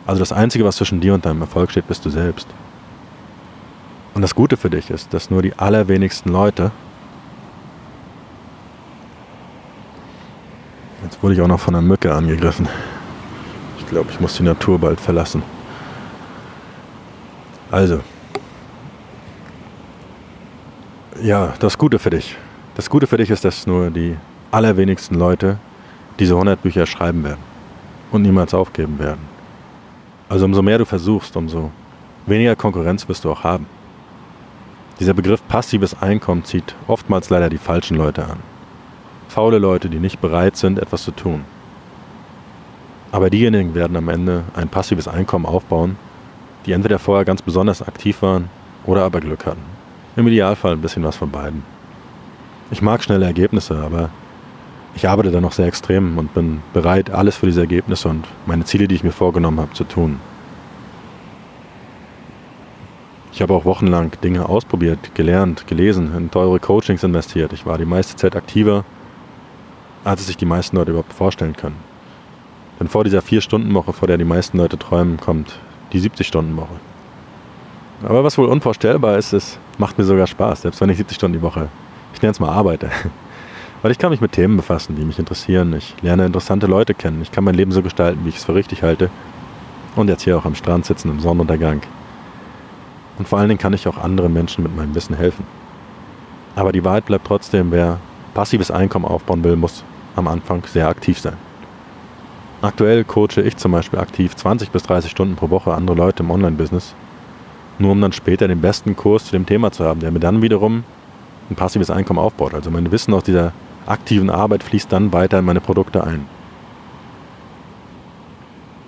Also 0.06 0.18
das 0.18 0.32
Einzige, 0.32 0.66
was 0.66 0.76
zwischen 0.76 1.00
dir 1.00 1.14
und 1.14 1.24
deinem 1.24 1.40
Erfolg 1.40 1.70
steht, 1.70 1.88
bist 1.88 2.04
du 2.04 2.10
selbst. 2.10 2.46
Und 4.14 4.22
das 4.22 4.34
Gute 4.34 4.56
für 4.56 4.70
dich 4.70 4.90
ist, 4.90 5.14
dass 5.14 5.30
nur 5.30 5.42
die 5.42 5.54
allerwenigsten 5.58 6.30
Leute, 6.30 6.70
jetzt 11.04 11.22
wurde 11.22 11.34
ich 11.34 11.40
auch 11.40 11.48
noch 11.48 11.60
von 11.60 11.74
einer 11.74 11.86
Mücke 11.86 12.14
angegriffen. 12.14 12.68
Ich 13.78 13.86
glaube, 13.86 14.10
ich 14.10 14.20
muss 14.20 14.36
die 14.36 14.42
Natur 14.42 14.78
bald 14.78 15.00
verlassen. 15.00 15.42
Also, 17.70 18.00
ja, 21.22 21.54
das 21.58 21.78
Gute 21.78 21.98
für 21.98 22.10
dich. 22.10 22.36
Das 22.74 22.90
Gute 22.90 23.06
für 23.06 23.16
dich 23.16 23.30
ist, 23.30 23.44
dass 23.44 23.66
nur 23.66 23.90
die 23.90 24.16
allerwenigsten 24.50 25.14
Leute 25.14 25.58
diese 26.18 26.34
100 26.34 26.60
Bücher 26.60 26.84
schreiben 26.84 27.24
werden 27.24 27.40
und 28.10 28.22
niemals 28.22 28.52
aufgeben 28.52 28.98
werden. 28.98 29.20
Also 30.28 30.44
umso 30.44 30.62
mehr 30.62 30.78
du 30.78 30.84
versuchst, 30.84 31.36
umso 31.36 31.70
weniger 32.26 32.56
Konkurrenz 32.56 33.08
wirst 33.08 33.24
du 33.24 33.30
auch 33.30 33.44
haben. 33.44 33.66
Dieser 35.02 35.14
Begriff 35.14 35.42
passives 35.48 36.00
Einkommen 36.00 36.44
zieht 36.44 36.76
oftmals 36.86 37.28
leider 37.28 37.50
die 37.50 37.58
falschen 37.58 37.96
Leute 37.96 38.22
an. 38.22 38.38
Faule 39.26 39.58
Leute, 39.58 39.88
die 39.88 39.98
nicht 39.98 40.20
bereit 40.20 40.56
sind, 40.56 40.78
etwas 40.78 41.02
zu 41.02 41.10
tun. 41.10 41.42
Aber 43.10 43.28
diejenigen 43.28 43.74
werden 43.74 43.96
am 43.96 44.08
Ende 44.08 44.44
ein 44.54 44.68
passives 44.68 45.08
Einkommen 45.08 45.44
aufbauen, 45.44 45.96
die 46.66 46.70
entweder 46.70 47.00
vorher 47.00 47.24
ganz 47.24 47.42
besonders 47.42 47.82
aktiv 47.82 48.22
waren 48.22 48.48
oder 48.84 49.02
aber 49.02 49.18
Glück 49.18 49.44
hatten. 49.44 49.64
Im 50.14 50.28
Idealfall 50.28 50.74
ein 50.74 50.82
bisschen 50.82 51.02
was 51.02 51.16
von 51.16 51.32
beiden. 51.32 51.64
Ich 52.70 52.80
mag 52.80 53.02
schnelle 53.02 53.26
Ergebnisse, 53.26 53.82
aber 53.82 54.10
ich 54.94 55.08
arbeite 55.08 55.32
da 55.32 55.40
noch 55.40 55.50
sehr 55.50 55.66
extrem 55.66 56.16
und 56.16 56.32
bin 56.32 56.62
bereit, 56.72 57.10
alles 57.10 57.36
für 57.36 57.46
diese 57.46 57.62
Ergebnisse 57.62 58.08
und 58.08 58.24
meine 58.46 58.66
Ziele, 58.66 58.86
die 58.86 58.94
ich 58.94 59.02
mir 59.02 59.10
vorgenommen 59.10 59.58
habe, 59.58 59.72
zu 59.72 59.82
tun. 59.82 60.20
Ich 63.31 63.31
habe 63.42 63.54
auch 63.54 63.64
wochenlang 63.64 64.12
Dinge 64.22 64.48
ausprobiert, 64.48 65.14
gelernt, 65.14 65.66
gelesen, 65.66 66.14
in 66.16 66.30
teure 66.30 66.60
Coachings 66.60 67.02
investiert. 67.02 67.52
Ich 67.52 67.66
war 67.66 67.78
die 67.78 67.84
meiste 67.84 68.16
Zeit 68.16 68.36
aktiver, 68.36 68.84
als 70.04 70.20
es 70.20 70.28
sich 70.28 70.36
die 70.36 70.46
meisten 70.46 70.76
Leute 70.76 70.92
überhaupt 70.92 71.12
vorstellen 71.12 71.56
können. 71.56 71.76
Denn 72.80 72.88
vor 72.88 73.04
dieser 73.04 73.22
Vier-Stunden-Woche, 73.22 73.92
vor 73.92 74.08
der 74.08 74.18
die 74.18 74.24
meisten 74.24 74.58
Leute 74.58 74.78
träumen, 74.78 75.18
kommt 75.18 75.58
die 75.92 76.00
70-Stunden-Woche. 76.00 76.80
Aber 78.02 78.24
was 78.24 78.36
wohl 78.38 78.46
unvorstellbar 78.46 79.18
ist, 79.18 79.32
es 79.32 79.58
macht 79.78 79.98
mir 79.98 80.04
sogar 80.04 80.26
Spaß, 80.26 80.62
selbst 80.62 80.80
wenn 80.80 80.90
ich 80.90 80.96
70 80.96 81.16
Stunden 81.16 81.38
die 81.38 81.42
Woche, 81.42 81.68
ich 82.14 82.22
nenne 82.22 82.32
es 82.32 82.40
mal 82.40 82.50
arbeite. 82.50 82.90
Weil 83.82 83.92
ich 83.92 83.98
kann 83.98 84.10
mich 84.10 84.20
mit 84.20 84.32
Themen 84.32 84.56
befassen, 84.56 84.96
die 84.96 85.04
mich 85.04 85.18
interessieren. 85.18 85.72
Ich 85.74 85.94
lerne 86.02 86.26
interessante 86.26 86.66
Leute 86.66 86.94
kennen. 86.94 87.20
Ich 87.22 87.32
kann 87.32 87.44
mein 87.44 87.54
Leben 87.54 87.72
so 87.72 87.82
gestalten, 87.82 88.20
wie 88.24 88.28
ich 88.28 88.36
es 88.36 88.44
für 88.44 88.54
richtig 88.54 88.82
halte. 88.82 89.10
Und 89.96 90.08
jetzt 90.08 90.22
hier 90.22 90.38
auch 90.38 90.44
am 90.44 90.54
Strand 90.54 90.86
sitzen 90.86 91.10
im 91.10 91.20
Sonnenuntergang 91.20 91.82
und 93.18 93.28
vor 93.28 93.38
allen 93.38 93.48
Dingen 93.48 93.60
kann 93.60 93.72
ich 93.72 93.86
auch 93.88 93.98
anderen 93.98 94.32
Menschen 94.32 94.62
mit 94.64 94.74
meinem 94.74 94.94
Wissen 94.94 95.16
helfen. 95.16 95.46
Aber 96.56 96.72
die 96.72 96.84
Wahrheit 96.84 97.06
bleibt 97.06 97.26
trotzdem, 97.26 97.70
wer 97.70 97.98
passives 98.34 98.70
Einkommen 98.70 99.04
aufbauen 99.04 99.44
will, 99.44 99.56
muss 99.56 99.84
am 100.16 100.28
Anfang 100.28 100.62
sehr 100.66 100.88
aktiv 100.88 101.18
sein. 101.18 101.36
Aktuell 102.60 103.04
coache 103.04 103.42
ich 103.42 103.56
zum 103.56 103.72
Beispiel 103.72 103.98
aktiv 103.98 104.36
20 104.36 104.70
bis 104.70 104.84
30 104.84 105.10
Stunden 105.10 105.34
pro 105.34 105.50
Woche 105.50 105.74
andere 105.74 105.96
Leute 105.96 106.22
im 106.22 106.30
Online-Business, 106.30 106.94
nur 107.78 107.92
um 107.92 108.00
dann 108.00 108.12
später 108.12 108.46
den 108.46 108.60
besten 108.60 108.94
Kurs 108.94 109.24
zu 109.24 109.32
dem 109.32 109.46
Thema 109.46 109.72
zu 109.72 109.84
haben, 109.84 110.00
der 110.00 110.12
mir 110.12 110.20
dann 110.20 110.42
wiederum 110.42 110.84
ein 111.50 111.56
passives 111.56 111.90
Einkommen 111.90 112.20
aufbaut. 112.20 112.54
Also 112.54 112.70
mein 112.70 112.92
Wissen 112.92 113.14
aus 113.14 113.24
dieser 113.24 113.52
aktiven 113.86 114.30
Arbeit 114.30 114.62
fließt 114.62 114.92
dann 114.92 115.12
weiter 115.12 115.40
in 115.40 115.44
meine 115.44 115.60
Produkte 115.60 116.04
ein. 116.04 116.26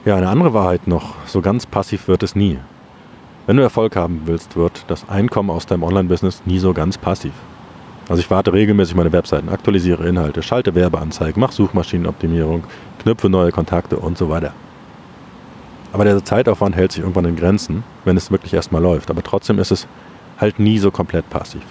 Ja, 0.05 0.17
eine 0.17 0.29
andere 0.29 0.53
Wahrheit 0.53 0.87
noch, 0.87 1.15
so 1.27 1.41
ganz 1.41 1.67
passiv 1.67 2.09
wird 2.09 2.23
es 2.23 2.37
nie. 2.37 2.59
Wenn 3.47 3.59
du 3.59 3.63
Erfolg 3.63 3.95
haben 3.95 4.23
willst, 4.25 4.57
wird 4.57 4.85
das 4.87 5.07
Einkommen 5.09 5.51
aus 5.51 5.67
deinem 5.67 5.83
Online-Business 5.83 6.43
nie 6.47 6.59
so 6.59 6.73
ganz 6.73 6.97
passiv. 6.97 7.33
Also 8.09 8.21
ich 8.21 8.31
warte 8.31 8.55
regelmäßig 8.55 8.95
meine 8.95 9.13
Webseiten, 9.13 9.51
aktualisiere 9.51 10.07
Inhalte, 10.09 10.43
schalte 10.43 10.75
Werbeanzeigen, 10.75 11.41
mache 11.41 11.53
Suchmaschinenoptimierung, 11.53 12.65
knüpfe 13.03 13.29
neue 13.29 13.53
Kontakte 13.53 13.99
und 13.99 14.17
so 14.17 14.31
weiter. 14.31 14.55
Aber 15.93 16.05
der 16.05 16.25
Zeitaufwand 16.25 16.75
hält 16.75 16.93
sich 16.93 17.03
irgendwann 17.03 17.27
in 17.27 17.37
Grenzen, 17.37 17.85
wenn 18.05 18.17
es 18.17 18.31
wirklich 18.31 18.55
erstmal 18.55 18.83
läuft. 18.83 19.11
Aber 19.11 19.23
trotzdem 19.23 19.59
ist 19.59 19.71
es 19.71 19.87
halt 20.39 20.59
nie 20.59 20.79
so 20.79 20.91
komplett 20.91 21.29
passiv. 21.29 21.63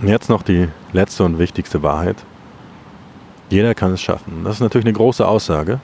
Und 0.00 0.08
jetzt 0.08 0.28
noch 0.28 0.42
die 0.42 0.68
letzte 0.92 1.24
und 1.24 1.38
wichtigste 1.38 1.82
Wahrheit. 1.82 2.16
Jeder 3.48 3.74
kann 3.74 3.92
es 3.92 4.02
schaffen. 4.02 4.42
Das 4.44 4.56
ist 4.56 4.60
natürlich 4.60 4.86
eine 4.86 4.92
große 4.92 5.26
Aussage, 5.26 5.80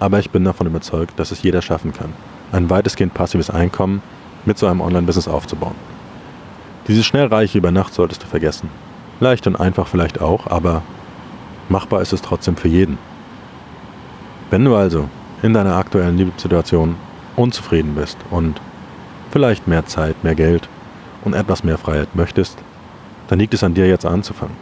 aber 0.00 0.18
ich 0.18 0.30
bin 0.30 0.44
davon 0.44 0.66
überzeugt, 0.66 1.18
dass 1.18 1.30
es 1.30 1.42
jeder 1.42 1.62
schaffen 1.62 1.92
kann, 1.92 2.12
ein 2.54 2.70
weitestgehend 2.70 3.14
passives 3.14 3.50
Einkommen 3.50 4.02
mit 4.44 4.58
so 4.58 4.66
einem 4.66 4.80
Online-Business 4.80 5.28
aufzubauen. 5.28 5.74
Dieses 6.86 7.04
Schnellreiche 7.04 7.58
über 7.58 7.70
Nacht 7.70 7.94
solltest 7.94 8.22
du 8.22 8.26
vergessen. 8.26 8.70
Leicht 9.20 9.46
und 9.46 9.56
einfach 9.56 9.86
vielleicht 9.86 10.20
auch, 10.20 10.46
aber 10.46 10.82
machbar 11.68 12.00
ist 12.02 12.12
es 12.12 12.22
trotzdem 12.22 12.56
für 12.56 12.68
jeden. 12.68 12.98
Wenn 14.50 14.64
du 14.64 14.76
also 14.76 15.08
in 15.42 15.54
deiner 15.54 15.76
aktuellen 15.76 16.16
Lebenssituation 16.16 16.96
unzufrieden 17.36 17.94
bist 17.94 18.18
und 18.30 18.60
vielleicht 19.30 19.66
mehr 19.66 19.86
Zeit, 19.86 20.22
mehr 20.22 20.34
Geld 20.34 20.68
und 21.24 21.34
etwas 21.34 21.64
mehr 21.64 21.78
Freiheit 21.78 22.14
möchtest, 22.14 22.58
dann 23.28 23.38
liegt 23.38 23.54
es 23.54 23.64
an 23.64 23.74
dir 23.74 23.88
jetzt 23.88 24.06
anzufangen. 24.06 24.56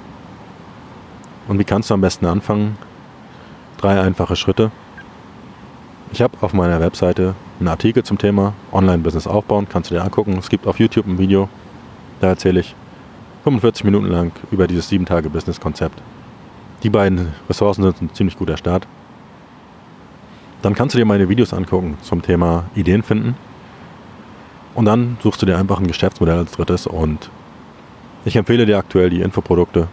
Und 1.49 1.59
wie 1.59 1.65
kannst 1.65 1.91
du 1.91 1.95
am 1.95 2.01
besten 2.01 2.27
anfangen? 2.27 2.79
Drei 3.79 4.01
einfache 4.01 4.37
Schritte. 4.37 4.71
Ich 6.13 6.23
habe 6.23 6.39
auf 6.41 6.53
meiner 6.53 6.81
Webseite 6.81 7.35
einen 7.63 7.69
Artikel 7.69 8.03
zum 8.03 8.19
Thema 8.19 8.55
Online-Business 8.73 9.27
aufbauen, 9.27 9.69
kannst 9.69 9.91
du 9.91 9.95
dir 9.95 10.03
angucken. 10.03 10.37
Es 10.39 10.49
gibt 10.49 10.67
auf 10.67 10.81
YouTube 10.81 11.07
ein 11.07 11.19
Video, 11.19 11.49
da 12.21 12.29
erzähle 12.29 12.61
ich 12.61 12.75
45 13.45 13.85
Minuten 13.85 14.07
lang 14.07 14.33
über 14.51 14.67
dieses 14.67 14.91
7-Tage-Business-Konzept. 14.91 16.03
Die 16.83 16.91
beiden 16.91 17.33
Ressourcen 17.49 17.83
sind 17.85 18.03
ein 18.03 18.15
ziemlich 18.15 18.37
guter 18.37 18.57
Start. 18.57 18.87
Dann 20.61 20.75
kannst 20.75 20.95
du 20.95 20.99
dir 20.99 21.05
meine 21.05 21.29
Videos 21.29 21.55
angucken 21.55 21.97
zum 22.03 22.23
Thema 22.23 22.65
Ideen 22.75 23.03
finden. 23.03 23.37
Und 24.75 24.87
dann 24.87 25.19
suchst 25.23 25.43
du 25.43 25.47
dir 25.47 25.59
einfach 25.59 25.79
ein 25.79 25.87
Geschäftsmodell 25.87 26.39
als 26.39 26.53
drittes 26.53 26.87
und 26.87 27.31
ich 28.25 28.37
empfehle 28.37 28.67
dir 28.67 28.79
aktuell 28.79 29.11
die 29.11 29.21
Infoprodukte. 29.21 29.89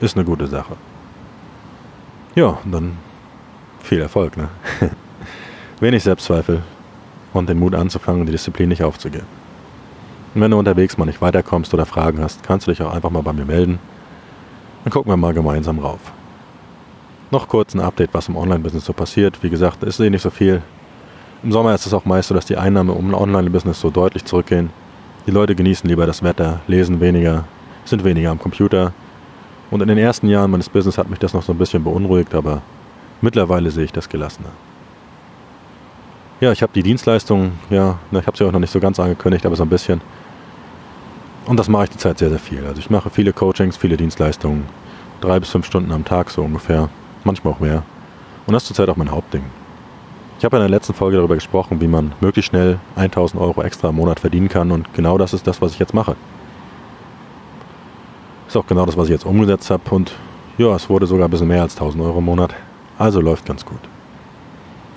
Ist 0.00 0.16
eine 0.16 0.24
gute 0.24 0.46
Sache. 0.48 0.76
Ja, 2.34 2.58
dann 2.64 2.96
viel 3.80 4.00
Erfolg, 4.00 4.36
ne? 4.36 4.48
Wenig 5.84 6.02
Selbstzweifel 6.02 6.62
und 7.34 7.46
den 7.46 7.58
Mut 7.58 7.74
anzufangen, 7.74 8.24
die 8.24 8.32
Disziplin 8.32 8.70
nicht 8.70 8.82
aufzugeben. 8.82 9.26
Und 10.34 10.40
wenn 10.40 10.50
du 10.50 10.58
unterwegs 10.58 10.96
mal 10.96 11.04
nicht 11.04 11.20
weiterkommst 11.20 11.74
oder 11.74 11.84
Fragen 11.84 12.22
hast, 12.22 12.42
kannst 12.42 12.66
du 12.66 12.70
dich 12.70 12.80
auch 12.80 12.94
einfach 12.94 13.10
mal 13.10 13.22
bei 13.22 13.34
mir 13.34 13.44
melden. 13.44 13.78
Dann 14.82 14.90
gucken 14.90 15.12
wir 15.12 15.18
mal 15.18 15.34
gemeinsam 15.34 15.78
rauf. 15.78 16.00
Noch 17.30 17.48
kurz 17.48 17.74
ein 17.74 17.80
Update, 17.80 18.14
was 18.14 18.28
im 18.28 18.36
Online-Business 18.38 18.86
so 18.86 18.94
passiert. 18.94 19.42
Wie 19.42 19.50
gesagt, 19.50 19.82
ist 19.82 20.00
eh 20.00 20.08
nicht 20.08 20.22
so 20.22 20.30
viel. 20.30 20.62
Im 21.42 21.52
Sommer 21.52 21.74
ist 21.74 21.84
es 21.84 21.92
auch 21.92 22.06
meist 22.06 22.28
so, 22.28 22.34
dass 22.34 22.46
die 22.46 22.56
Einnahmen 22.56 22.96
im 22.96 23.12
Online-Business 23.12 23.78
so 23.78 23.90
deutlich 23.90 24.24
zurückgehen. 24.24 24.70
Die 25.26 25.32
Leute 25.32 25.54
genießen 25.54 25.86
lieber 25.86 26.06
das 26.06 26.22
Wetter, 26.22 26.60
lesen 26.66 27.00
weniger, 27.00 27.44
sind 27.84 28.04
weniger 28.04 28.30
am 28.30 28.38
Computer. 28.38 28.94
Und 29.70 29.82
in 29.82 29.88
den 29.88 29.98
ersten 29.98 30.28
Jahren 30.28 30.50
meines 30.50 30.70
Business 30.70 30.96
hat 30.96 31.10
mich 31.10 31.18
das 31.18 31.34
noch 31.34 31.42
so 31.42 31.52
ein 31.52 31.58
bisschen 31.58 31.84
beunruhigt, 31.84 32.34
aber 32.34 32.62
mittlerweile 33.20 33.70
sehe 33.70 33.84
ich 33.84 33.92
das 33.92 34.08
gelassener. 34.08 34.52
Ja, 36.44 36.52
ich 36.52 36.60
habe 36.60 36.74
die 36.74 36.82
Dienstleistung, 36.82 37.52
ja, 37.70 37.98
ich 38.12 38.26
habe 38.26 38.36
sie 38.36 38.44
auch 38.44 38.52
noch 38.52 38.60
nicht 38.60 38.70
so 38.70 38.78
ganz 38.78 39.00
angekündigt, 39.00 39.46
aber 39.46 39.56
so 39.56 39.62
ein 39.62 39.70
bisschen 39.70 40.02
und 41.46 41.58
das 41.58 41.68
mache 41.68 41.84
ich 41.84 41.90
zurzeit 41.92 42.18
sehr, 42.18 42.28
sehr 42.28 42.38
viel. 42.38 42.66
Also 42.66 42.80
ich 42.80 42.90
mache 42.90 43.08
viele 43.08 43.32
Coachings, 43.32 43.78
viele 43.78 43.96
Dienstleistungen, 43.96 44.66
drei 45.22 45.40
bis 45.40 45.48
fünf 45.48 45.64
Stunden 45.64 45.90
am 45.90 46.04
Tag 46.04 46.28
so 46.28 46.42
ungefähr, 46.42 46.90
manchmal 47.24 47.54
auch 47.54 47.60
mehr. 47.60 47.82
Und 48.46 48.52
das 48.52 48.64
ist 48.64 48.66
zurzeit 48.66 48.90
auch 48.90 48.96
mein 48.96 49.10
Hauptding. 49.10 49.42
Ich 50.38 50.44
habe 50.44 50.58
in 50.58 50.60
der 50.60 50.68
letzten 50.68 50.92
Folge 50.92 51.16
darüber 51.16 51.34
gesprochen, 51.34 51.80
wie 51.80 51.88
man 51.88 52.12
möglichst 52.20 52.50
schnell 52.50 52.78
1000 52.96 53.40
Euro 53.40 53.62
extra 53.62 53.88
im 53.88 53.94
Monat 53.94 54.20
verdienen 54.20 54.50
kann 54.50 54.70
und 54.70 54.92
genau 54.92 55.16
das 55.16 55.32
ist 55.32 55.46
das, 55.46 55.62
was 55.62 55.72
ich 55.72 55.78
jetzt 55.78 55.94
mache. 55.94 56.14
Ist 58.48 58.56
auch 58.58 58.66
genau 58.66 58.84
das, 58.84 58.98
was 58.98 59.06
ich 59.06 59.12
jetzt 59.12 59.24
umgesetzt 59.24 59.70
habe 59.70 59.94
und 59.94 60.12
ja, 60.58 60.76
es 60.76 60.90
wurde 60.90 61.06
sogar 61.06 61.26
ein 61.26 61.30
bisschen 61.30 61.48
mehr 61.48 61.62
als 61.62 61.74
1000 61.74 62.04
Euro 62.04 62.18
im 62.18 62.26
Monat. 62.26 62.54
Also 62.98 63.22
läuft 63.22 63.46
ganz 63.46 63.64
gut. 63.64 63.80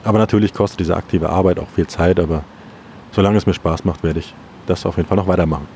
Aber 0.07 0.19
natürlich 0.19 0.53
kostet 0.53 0.79
diese 0.79 0.95
aktive 0.95 1.29
Arbeit 1.29 1.59
auch 1.59 1.67
viel 1.67 1.85
Zeit, 1.85 2.17
aber 2.17 2.45
solange 3.11 3.35
es 3.35 3.45
mir 3.45 3.53
Spaß 3.53 3.83
macht, 3.83 4.03
werde 4.03 4.19
ich 4.21 4.33
das 4.65 4.85
auf 4.85 4.95
jeden 4.95 5.09
Fall 5.09 5.17
noch 5.17 5.27
weitermachen. 5.27 5.67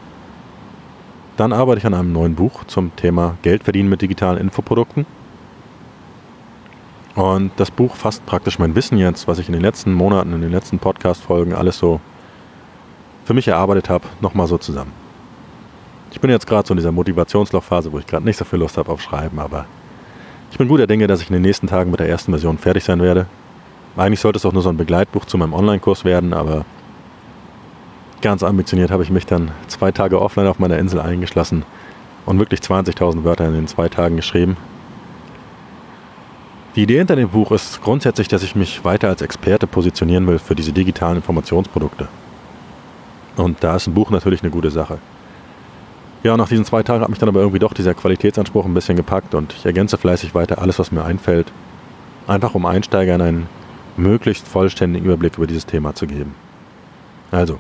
Dann 1.36 1.52
arbeite 1.52 1.80
ich 1.80 1.86
an 1.86 1.94
einem 1.94 2.14
neuen 2.14 2.36
Buch 2.36 2.64
zum 2.64 2.96
Thema 2.96 3.36
Geld 3.42 3.66
verdienen 3.66 3.90
mit 3.90 4.02
digitalen 4.02 4.38
Infoprodukten. 4.38 5.06
Und 7.14 7.52
das 7.58 7.72
Buch 7.72 7.98
fasst 7.98 8.26
praktisch 8.26 8.58
mein 8.58 8.74
Wissen 8.74 8.98
jetzt, 8.98 9.28
was 9.28 9.38
ich 9.38 9.48
in 9.48 9.54
den 9.54 9.62
letzten 9.62 9.94
Monaten, 9.94 10.32
in 10.32 10.40
den 10.40 10.52
letzten 10.52 10.80
Podcast-Folgen 10.80 11.54
alles 11.54 11.78
so 11.78 12.00
für 13.26 13.34
mich 13.34 13.50
erarbeitet 13.50 13.90
habe, 13.90 14.06
nochmal 14.22 14.48
so 14.48 14.58
zusammen. 14.58 14.94
Ich 16.12 16.22
bin 16.22 16.32
jetzt 16.32 16.48
gerade 16.48 16.66
so 16.66 16.74
in 16.74 16.78
dieser 16.78 16.94
Motivationslaufphase, 16.94 17.92
wo 17.92 18.00
ich 18.00 18.08
gerade 18.08 18.24
nicht 18.24 18.38
so 18.38 18.46
viel 18.46 18.60
Lust 18.60 18.78
habe 18.78 18.94
auf 18.94 19.02
Schreiben, 19.02 19.40
aber 19.40 19.66
ich 20.52 20.58
bin 20.58 20.70
guter 20.70 20.88
Dinge, 20.88 21.08
dass 21.08 21.22
ich 21.22 21.28
in 21.28 21.34
den 21.34 21.42
nächsten 21.42 21.68
Tagen 21.68 21.92
mit 21.92 22.00
der 22.00 22.08
ersten 22.08 22.32
Version 22.32 22.58
fertig 22.58 22.86
sein 22.86 23.02
werde. 23.02 23.28
Eigentlich 23.98 24.20
sollte 24.20 24.38
es 24.38 24.46
auch 24.46 24.54
nur 24.54 24.62
so 24.62 24.70
ein 24.70 24.78
Begleitbuch 24.78 25.26
zu 25.26 25.38
meinem 25.38 25.54
Online-Kurs 25.54 26.06
werden, 26.06 26.34
aber 26.34 26.66
Ganz 28.22 28.44
ambitioniert 28.44 28.92
habe 28.92 29.02
ich 29.02 29.10
mich 29.10 29.26
dann 29.26 29.50
zwei 29.68 29.92
Tage 29.92 30.22
offline 30.22 30.46
auf 30.46 30.60
meiner 30.60 30.78
Insel 30.78 31.00
eingeschlossen 31.00 31.64
und 32.28 32.38
wirklich 32.38 32.60
20.000 32.60 33.24
Wörter 33.24 33.48
in 33.48 33.56
den 33.56 33.68
zwei 33.68 33.90
Tagen 33.90 34.16
geschrieben. 34.16 34.58
Die 36.76 36.84
Idee 36.84 37.00
hinter 37.00 37.16
dem 37.16 37.30
Buch 37.30 37.52
ist 37.52 37.82
grundsätzlich, 37.82 38.28
dass 38.28 38.44
ich 38.44 38.56
mich 38.56 38.86
weiter 38.86 39.10
als 39.10 39.24
Experte 39.24 39.66
positionieren 39.66 40.28
will 40.28 40.38
für 40.38 40.54
diese 40.54 40.72
digitalen 40.72 41.18
Informationsprodukte. 41.18 42.08
Und 43.38 43.64
da 43.64 43.76
ist 43.76 43.88
ein 43.88 43.96
Buch 43.96 44.12
natürlich 44.12 44.44
eine 44.44 44.52
gute 44.52 44.70
Sache. 44.70 45.00
Ja, 46.22 46.38
nach 46.38 46.48
diesen 46.48 46.64
zwei 46.64 46.84
Tagen 46.84 47.02
hat 47.02 47.10
mich 47.10 47.18
dann 47.18 47.30
aber 47.30 47.40
irgendwie 47.40 47.60
doch 47.60 47.74
dieser 47.74 47.96
Qualitätsanspruch 47.96 48.66
ein 48.66 48.76
bisschen 48.76 48.96
gepackt 48.96 49.34
und 49.34 49.54
ich 49.54 49.66
ergänze 49.66 49.98
fleißig 49.98 50.36
weiter 50.36 50.62
alles, 50.62 50.78
was 50.78 50.92
mir 50.92 51.04
einfällt, 51.04 51.52
einfach 52.28 52.54
um 52.54 52.68
Einsteigern 52.68 53.22
einen 53.22 53.50
möglichst 53.98 54.48
vollständigen 54.48 55.06
Überblick 55.06 55.38
über 55.38 55.48
dieses 55.48 55.66
Thema 55.66 55.96
zu 55.96 56.08
geben. 56.08 56.36
Also, 57.32 57.60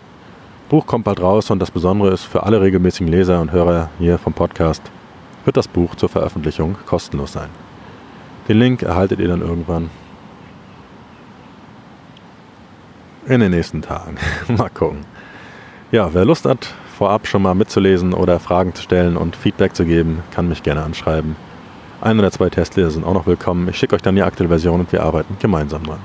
Buch 0.70 0.86
kommt 0.86 1.06
bald 1.06 1.22
raus 1.22 1.50
und 1.50 1.60
das 1.60 1.72
Besondere 1.72 2.12
ist, 2.12 2.24
für 2.24 2.44
alle 2.44 2.62
regelmäßigen 2.62 3.08
Leser 3.08 3.42
und 3.42 3.52
Hörer 3.52 3.90
hier 4.00 4.18
vom 4.18 4.34
Podcast 4.34 4.82
wird 5.44 5.58
das 5.58 5.68
Buch 5.68 5.96
zur 5.96 6.10
Veröffentlichung 6.10 6.78
kostenlos 6.86 7.34
sein. 7.34 7.50
Den 8.48 8.58
Link 8.58 8.82
erhaltet 8.82 9.20
ihr 9.20 9.28
dann 9.28 9.42
irgendwann 9.42 9.90
in 13.26 13.40
den 13.40 13.52
nächsten 13.52 13.82
Tagen. 13.82 14.18
mal 14.48 14.70
gucken. 14.70 15.06
Ja, 15.92 16.14
wer 16.14 16.26
Lust 16.26 16.46
hat, 16.46 16.74
vorab 16.98 17.28
schon 17.28 17.42
mal 17.42 17.54
mitzulesen 17.54 18.14
oder 18.14 18.40
Fragen 18.40 18.74
zu 18.74 18.82
stellen 18.82 19.18
und 19.18 19.36
Feedback 19.36 19.76
zu 19.76 19.86
geben, 19.86 20.24
kann 20.32 20.48
mich 20.48 20.64
gerne 20.64 20.84
anschreiben. 20.84 21.36
Ein 22.00 22.18
oder 22.18 22.32
zwei 22.32 22.50
Testleser 22.50 22.92
sind 22.92 23.06
auch 23.06 23.14
noch 23.14 23.28
willkommen. 23.28 23.68
Ich 23.70 23.78
schicke 23.78 23.96
euch 23.96 24.02
dann 24.02 24.16
die 24.16 24.24
aktuelle 24.24 24.50
Version 24.50 24.80
und 24.80 24.92
wir 24.92 25.04
arbeiten 25.04 25.38
gemeinsam 25.40 25.84
dran. 25.84 26.00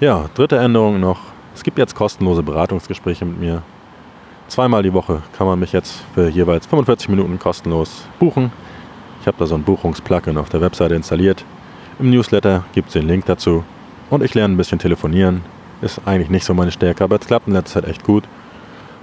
Ja, 0.00 0.28
dritte 0.34 0.58
Änderung 0.58 0.98
noch. 0.98 1.20
Es 1.54 1.62
gibt 1.62 1.78
jetzt 1.78 1.94
kostenlose 1.94 2.42
Beratungsgespräche 2.42 3.24
mit 3.24 3.38
mir. 3.38 3.62
Zweimal 4.48 4.82
die 4.82 4.92
Woche 4.92 5.22
kann 5.38 5.46
man 5.46 5.60
mich 5.60 5.72
jetzt 5.72 6.02
für 6.14 6.28
jeweils 6.28 6.66
45 6.66 7.08
Minuten 7.10 7.38
kostenlos 7.38 8.04
buchen. 8.18 8.50
Ich 9.20 9.28
habe 9.28 9.36
da 9.38 9.46
so 9.46 9.54
ein 9.54 9.62
Buchungsplugin 9.62 10.36
auf 10.36 10.48
der 10.48 10.60
Webseite 10.60 10.96
installiert. 10.96 11.44
Im 12.00 12.10
Newsletter 12.10 12.64
gibt 12.72 12.88
es 12.88 12.94
den 12.94 13.06
Link 13.06 13.26
dazu. 13.26 13.62
Und 14.10 14.24
ich 14.24 14.34
lerne 14.34 14.54
ein 14.54 14.56
bisschen 14.56 14.80
telefonieren. 14.80 15.42
Ist 15.80 16.00
eigentlich 16.04 16.28
nicht 16.28 16.44
so 16.44 16.54
meine 16.54 16.72
Stärke, 16.72 17.04
aber 17.04 17.20
es 17.20 17.26
klappt 17.28 17.46
in 17.46 17.54
letzter 17.54 17.80
Zeit 17.80 17.88
echt 17.88 18.02
gut. 18.02 18.24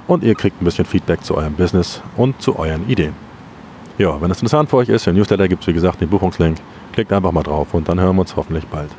Und 0.08 0.26
ihr 0.26 0.36
kriegt 0.36 0.62
ein 0.62 0.66
bisschen 0.66 0.86
Feedback 0.86 1.24
zu 1.24 1.38
eurem 1.38 1.54
Business 1.54 2.02
und 2.18 2.42
zu 2.42 2.60
euren 2.60 2.89
Ideen. 2.89 3.14
Ja, 3.98 4.20
wenn 4.20 4.30
es 4.30 4.39
interessant 4.39 4.70
für 4.70 4.78
euch 4.78 4.89
ist, 4.89 5.08
im 5.08 5.16
Newsletter 5.16 5.48
gibt 5.48 5.62
es 5.62 5.68
wie 5.68 5.74
gesagt 5.74 6.02
den 6.02 6.10
Buchungslink. 6.10 6.58
Klickt 6.92 7.14
einfach 7.14 7.32
mal 7.32 7.44
drauf 7.44 7.74
und 7.74 7.88
dann 7.88 7.98
hören 8.00 8.18
wir 8.18 8.22
uns 8.22 8.36
hoffentlich 8.36 8.68
bald. 8.68 8.92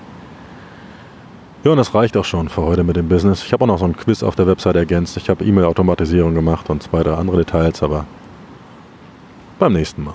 Ja, 1.64 1.70
und 1.70 1.76
das 1.76 1.94
reicht 1.94 2.16
auch 2.16 2.24
schon 2.24 2.48
für 2.48 2.62
heute 2.62 2.82
mit 2.82 2.96
dem 2.96 3.08
Business. 3.08 3.44
Ich 3.44 3.52
habe 3.52 3.62
auch 3.62 3.68
noch 3.68 3.78
so 3.78 3.84
ein 3.84 3.96
Quiz 3.96 4.24
auf 4.24 4.34
der 4.34 4.48
Website 4.48 4.74
ergänzt. 4.74 5.16
Ich 5.16 5.30
habe 5.30 5.44
E-Mail-Automatisierung 5.44 6.34
gemacht 6.34 6.68
und 6.70 6.82
zwei, 6.82 7.04
drei 7.04 7.14
andere 7.14 7.36
Details, 7.36 7.84
aber 7.84 8.04
beim 9.60 9.72
nächsten 9.72 10.02
Mal. 10.02 10.14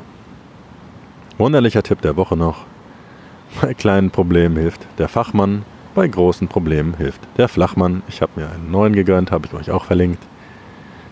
Wunderlicher 1.37 1.83
Tipp 1.83 2.01
der 2.01 2.17
Woche 2.17 2.35
noch. 2.35 2.65
Bei 3.61 3.73
kleinen 3.73 4.11
Problemen 4.11 4.57
hilft 4.57 4.85
der 4.97 5.07
Fachmann, 5.07 5.63
bei 5.95 6.05
großen 6.07 6.49
Problemen 6.49 6.95
hilft 6.95 7.21
der 7.37 7.47
Flachmann. 7.47 8.03
Ich 8.09 8.21
habe 8.21 8.33
mir 8.35 8.49
einen 8.49 8.69
neuen 8.69 8.93
gegönnt, 8.93 9.31
habe 9.31 9.47
ich 9.47 9.53
euch 9.53 9.71
auch 9.71 9.85
verlinkt. 9.85 10.21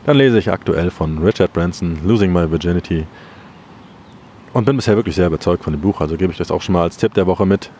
Dann 0.05 0.17
lese 0.17 0.37
ich 0.37 0.51
aktuell 0.51 0.91
von 0.91 1.17
Richard 1.19 1.53
Branson 1.53 1.97
Losing 2.05 2.33
My 2.33 2.51
Virginity 2.51 3.07
und 4.51 4.65
bin 4.65 4.75
bisher 4.75 4.97
wirklich 4.97 5.15
sehr 5.15 5.27
überzeugt 5.27 5.63
von 5.63 5.73
dem 5.73 5.81
Buch, 5.81 6.01
also 6.01 6.17
gebe 6.17 6.33
ich 6.33 6.37
das 6.37 6.51
auch 6.51 6.61
schon 6.61 6.73
mal 6.73 6.83
als 6.83 6.97
Tipp 6.97 7.13
der 7.13 7.25
Woche 7.25 7.45
mit. 7.45 7.71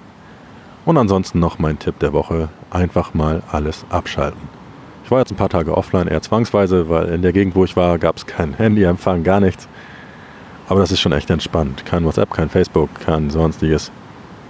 Und 0.86 0.98
ansonsten 0.98 1.40
noch 1.40 1.58
mein 1.58 1.80
Tipp 1.80 1.98
der 2.00 2.14
Woche, 2.14 2.50
einfach 2.70 3.16
mal 3.16 3.42
alles 3.52 3.86
abschalten. 3.90 4.42
Ich 5.04 5.12
war 5.12 5.20
jetzt 5.20 5.32
ein 5.32 5.38
paar 5.38 5.50
Tage 5.50 5.76
offline, 5.76 6.08
eher 6.08 6.22
zwangsweise, 6.22 6.90
weil 6.90 7.10
in 7.10 7.24
der 7.24 7.34
Gegend, 7.34 7.56
wo 7.56 7.64
ich 7.64 7.76
war, 7.76 7.98
gab 7.98 8.18
es 8.18 8.26
kein 8.26 8.54
Handyempfang, 8.58 9.24
gar 9.24 9.40
nichts. 9.40 9.68
Aber 10.68 10.80
das 10.80 10.92
ist 10.92 11.00
schon 11.00 11.12
echt 11.12 11.30
entspannt. 11.30 11.86
Kein 11.86 12.06
WhatsApp, 12.06 12.32
kein 12.32 12.50
Facebook, 12.50 12.90
kein 13.00 13.30
sonstiges. 13.30 13.92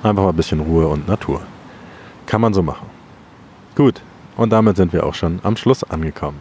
Einfach 0.04 0.24
mal 0.24 0.30
ein 0.30 0.36
bisschen 0.36 0.60
Ruhe 0.60 0.88
und 0.88 1.08
Natur. 1.08 1.42
Kann 2.26 2.42
man 2.42 2.54
so 2.54 2.62
machen. 2.62 2.88
Gut, 3.76 4.02
und 4.38 4.52
damit 4.52 4.78
sind 4.78 4.94
wir 4.94 5.06
auch 5.06 5.14
schon 5.14 5.40
am 5.44 5.58
Schluss 5.58 5.84
angekommen. 5.84 6.40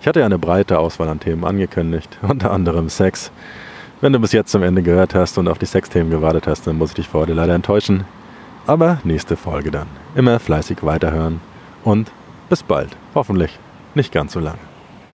Ich 0.00 0.06
hatte 0.06 0.20
ja 0.20 0.26
eine 0.26 0.38
breite 0.38 0.78
Auswahl 0.78 1.08
an 1.08 1.20
Themen 1.20 1.44
angekündigt, 1.44 2.18
unter 2.22 2.52
anderem 2.52 2.88
Sex. 2.88 3.32
Wenn 4.00 4.12
du 4.12 4.20
bis 4.20 4.30
jetzt 4.30 4.52
zum 4.52 4.62
Ende 4.62 4.82
gehört 4.82 5.14
hast 5.16 5.38
und 5.38 5.48
auf 5.48 5.58
die 5.58 5.66
Sexthemen 5.66 6.10
gewartet 6.10 6.46
hast, 6.46 6.66
dann 6.68 6.78
muss 6.78 6.90
ich 6.90 6.96
dich 6.96 7.08
vor 7.08 7.22
heute 7.22 7.32
leider 7.32 7.54
enttäuschen. 7.54 8.04
Aber 8.68 8.98
nächste 9.02 9.38
Folge 9.38 9.70
dann. 9.70 9.88
Immer 10.14 10.38
fleißig 10.38 10.82
weiterhören 10.82 11.40
und 11.84 12.12
bis 12.50 12.62
bald. 12.62 12.94
Hoffentlich 13.14 13.58
nicht 13.94 14.12
ganz 14.12 14.34
so 14.34 14.40
lang. 14.40 14.58